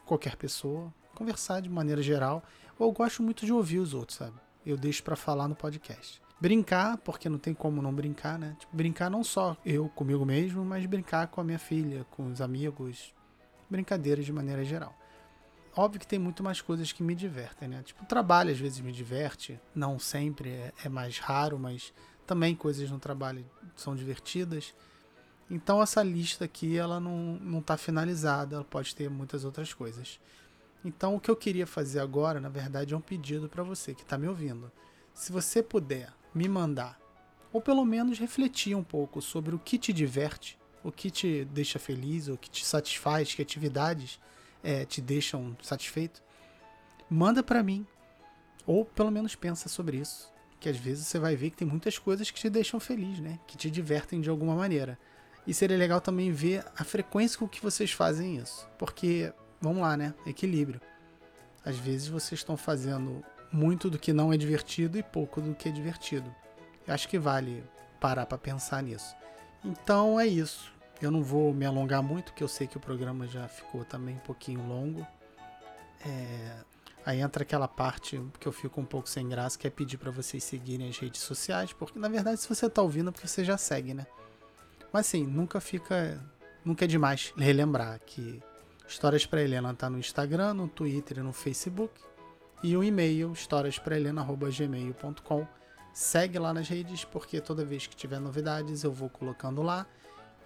com 0.00 0.06
qualquer 0.06 0.36
pessoa, 0.36 0.92
conversar 1.14 1.60
de 1.60 1.68
maneira 1.68 2.02
geral. 2.02 2.42
Eu 2.78 2.92
gosto 2.92 3.22
muito 3.22 3.46
de 3.46 3.52
ouvir 3.52 3.78
os 3.78 3.94
outros, 3.94 4.18
sabe? 4.18 4.36
Eu 4.64 4.76
deixo 4.76 5.02
para 5.02 5.16
falar 5.16 5.48
no 5.48 5.54
podcast. 5.54 6.20
Brincar, 6.38 6.98
porque 6.98 7.28
não 7.28 7.38
tem 7.38 7.54
como 7.54 7.80
não 7.80 7.94
brincar, 7.94 8.38
né? 8.38 8.54
Tipo, 8.58 8.76
brincar 8.76 9.10
não 9.10 9.24
só 9.24 9.56
eu 9.64 9.88
comigo 9.88 10.26
mesmo, 10.26 10.62
mas 10.62 10.84
brincar 10.84 11.28
com 11.28 11.40
a 11.40 11.44
minha 11.44 11.58
filha, 11.58 12.04
com 12.10 12.26
os 12.26 12.42
amigos. 12.42 13.14
Brincadeiras 13.70 14.26
de 14.26 14.32
maneira 14.32 14.62
geral. 14.62 14.94
Óbvio 15.74 16.00
que 16.00 16.06
tem 16.06 16.18
muito 16.18 16.42
mais 16.42 16.60
coisas 16.60 16.92
que 16.92 17.02
me 17.02 17.14
divertem, 17.14 17.68
né? 17.68 17.82
Tipo, 17.82 18.04
trabalho 18.04 18.50
às 18.50 18.58
vezes 18.58 18.80
me 18.80 18.92
diverte, 18.92 19.58
não 19.74 19.98
sempre, 19.98 20.50
é, 20.50 20.72
é 20.84 20.88
mais 20.88 21.18
raro, 21.18 21.58
mas 21.58 21.92
também 22.26 22.54
coisas 22.54 22.90
no 22.90 22.98
trabalho 22.98 23.44
são 23.74 23.96
divertidas. 23.96 24.74
Então 25.50 25.82
essa 25.82 26.02
lista 26.02 26.44
aqui 26.44 26.76
ela 26.76 27.00
não, 27.00 27.38
não 27.40 27.62
tá 27.62 27.76
finalizada, 27.76 28.56
ela 28.56 28.64
pode 28.64 28.94
ter 28.94 29.08
muitas 29.08 29.44
outras 29.44 29.72
coisas. 29.72 30.20
Então, 30.84 31.16
o 31.16 31.20
que 31.20 31.30
eu 31.30 31.36
queria 31.36 31.66
fazer 31.66 32.00
agora, 32.00 32.40
na 32.40 32.48
verdade, 32.48 32.94
é 32.94 32.96
um 32.96 33.00
pedido 33.00 33.48
para 33.48 33.62
você 33.62 33.94
que 33.94 34.02
está 34.02 34.16
me 34.16 34.28
ouvindo. 34.28 34.70
Se 35.12 35.32
você 35.32 35.62
puder 35.62 36.12
me 36.34 36.48
mandar, 36.48 37.00
ou 37.52 37.60
pelo 37.60 37.84
menos 37.84 38.18
refletir 38.18 38.76
um 38.76 38.84
pouco 38.84 39.20
sobre 39.22 39.54
o 39.54 39.58
que 39.58 39.78
te 39.78 39.92
diverte, 39.92 40.58
o 40.84 40.92
que 40.92 41.10
te 41.10 41.44
deixa 41.46 41.78
feliz, 41.78 42.28
o 42.28 42.36
que 42.36 42.50
te 42.50 42.64
satisfaz, 42.64 43.34
que 43.34 43.42
atividades 43.42 44.20
é, 44.62 44.84
te 44.84 45.00
deixam 45.00 45.56
satisfeito, 45.62 46.22
manda 47.10 47.42
para 47.42 47.62
mim. 47.62 47.86
Ou 48.66 48.84
pelo 48.84 49.10
menos 49.10 49.34
pensa 49.34 49.68
sobre 49.68 49.98
isso. 49.98 50.32
Que 50.60 50.68
às 50.68 50.76
vezes 50.76 51.06
você 51.06 51.18
vai 51.18 51.36
ver 51.36 51.50
que 51.50 51.56
tem 51.56 51.66
muitas 51.66 51.98
coisas 51.98 52.30
que 52.30 52.38
te 52.38 52.50
deixam 52.50 52.80
feliz, 52.80 53.20
né? 53.20 53.38
Que 53.46 53.56
te 53.56 53.70
divertem 53.70 54.20
de 54.20 54.28
alguma 54.28 54.54
maneira. 54.54 54.98
E 55.46 55.54
seria 55.54 55.76
legal 55.76 56.00
também 56.00 56.32
ver 56.32 56.64
a 56.76 56.82
frequência 56.82 57.38
com 57.38 57.48
que 57.48 57.62
vocês 57.62 57.92
fazem 57.92 58.36
isso. 58.36 58.68
Porque 58.76 59.32
vamos 59.60 59.80
lá, 59.80 59.96
né? 59.96 60.14
Equilíbrio. 60.26 60.80
Às 61.64 61.76
vezes 61.76 62.08
vocês 62.08 62.40
estão 62.40 62.56
fazendo 62.56 63.24
muito 63.52 63.90
do 63.90 63.98
que 63.98 64.12
não 64.12 64.32
é 64.32 64.36
divertido 64.36 64.98
e 64.98 65.02
pouco 65.02 65.40
do 65.40 65.54
que 65.54 65.68
é 65.68 65.72
divertido. 65.72 66.32
Eu 66.86 66.94
acho 66.94 67.08
que 67.08 67.18
vale 67.18 67.64
parar 68.00 68.26
para 68.26 68.38
pensar 68.38 68.82
nisso. 68.82 69.14
Então 69.64 70.18
é 70.20 70.26
isso. 70.26 70.72
Eu 71.00 71.10
não 71.10 71.22
vou 71.22 71.52
me 71.52 71.66
alongar 71.66 72.02
muito, 72.02 72.26
porque 72.26 72.42
eu 72.42 72.48
sei 72.48 72.66
que 72.66 72.76
o 72.76 72.80
programa 72.80 73.26
já 73.26 73.48
ficou 73.48 73.84
também 73.84 74.14
um 74.14 74.20
pouquinho 74.20 74.66
longo. 74.66 75.06
É... 76.04 76.56
Aí 77.04 77.20
entra 77.20 77.42
aquela 77.42 77.68
parte 77.68 78.20
que 78.40 78.48
eu 78.48 78.52
fico 78.52 78.80
um 78.80 78.84
pouco 78.84 79.08
sem 79.08 79.28
graça, 79.28 79.58
que 79.58 79.66
é 79.66 79.70
pedir 79.70 79.96
para 79.96 80.10
vocês 80.10 80.42
seguirem 80.42 80.88
as 80.88 80.98
redes 80.98 81.20
sociais, 81.20 81.72
porque 81.72 81.98
na 81.98 82.08
verdade 82.08 82.40
se 82.40 82.48
você 82.48 82.68
tá 82.68 82.82
ouvindo 82.82 83.10
é 83.10 83.12
porque 83.12 83.28
você 83.28 83.44
já 83.44 83.56
segue, 83.56 83.94
né? 83.94 84.06
Mas 84.92 85.06
assim, 85.06 85.24
nunca 85.24 85.60
fica, 85.60 86.20
nunca 86.64 86.84
é 86.84 86.88
demais 86.88 87.32
relembrar 87.36 88.00
que 88.04 88.42
Histórias 88.88 89.26
para 89.26 89.42
Helena 89.42 89.74
tá 89.74 89.90
no 89.90 89.98
Instagram, 89.98 90.54
no 90.54 90.68
Twitter 90.68 91.18
e 91.18 91.22
no 91.22 91.32
Facebook. 91.32 92.00
E 92.62 92.76
o 92.76 92.84
e-mail 92.84 93.32
historiasprahelena.gmail.com. 93.32 95.46
Segue 95.92 96.38
lá 96.38 96.54
nas 96.54 96.68
redes, 96.68 97.04
porque 97.04 97.40
toda 97.40 97.64
vez 97.64 97.86
que 97.86 97.96
tiver 97.96 98.20
novidades 98.20 98.84
eu 98.84 98.92
vou 98.92 99.08
colocando 99.08 99.62
lá. 99.62 99.86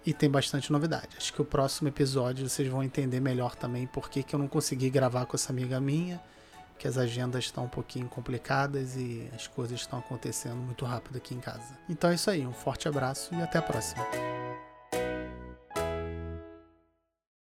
E 0.05 0.13
tem 0.13 0.29
bastante 0.29 0.71
novidade. 0.71 1.09
Acho 1.15 1.33
que 1.33 1.41
o 1.41 1.45
próximo 1.45 1.87
episódio 1.87 2.49
vocês 2.49 2.67
vão 2.67 2.83
entender 2.83 3.19
melhor 3.19 3.55
também 3.55 3.85
por 3.85 4.09
que, 4.09 4.23
que 4.23 4.33
eu 4.33 4.39
não 4.39 4.47
consegui 4.47 4.89
gravar 4.89 5.27
com 5.27 5.35
essa 5.35 5.51
amiga 5.51 5.79
minha. 5.79 6.19
Que 6.79 6.87
as 6.87 6.97
agendas 6.97 7.43
estão 7.45 7.65
um 7.65 7.69
pouquinho 7.69 8.09
complicadas 8.09 8.95
e 8.95 9.29
as 9.35 9.45
coisas 9.45 9.79
estão 9.79 9.99
acontecendo 9.99 10.55
muito 10.55 10.83
rápido 10.83 11.17
aqui 11.17 11.35
em 11.35 11.39
casa. 11.39 11.77
Então 11.87 12.09
é 12.09 12.15
isso 12.15 12.31
aí, 12.31 12.47
um 12.47 12.53
forte 12.53 12.87
abraço 12.87 13.35
e 13.35 13.41
até 13.41 13.59
a 13.59 13.61
próxima. 13.61 14.03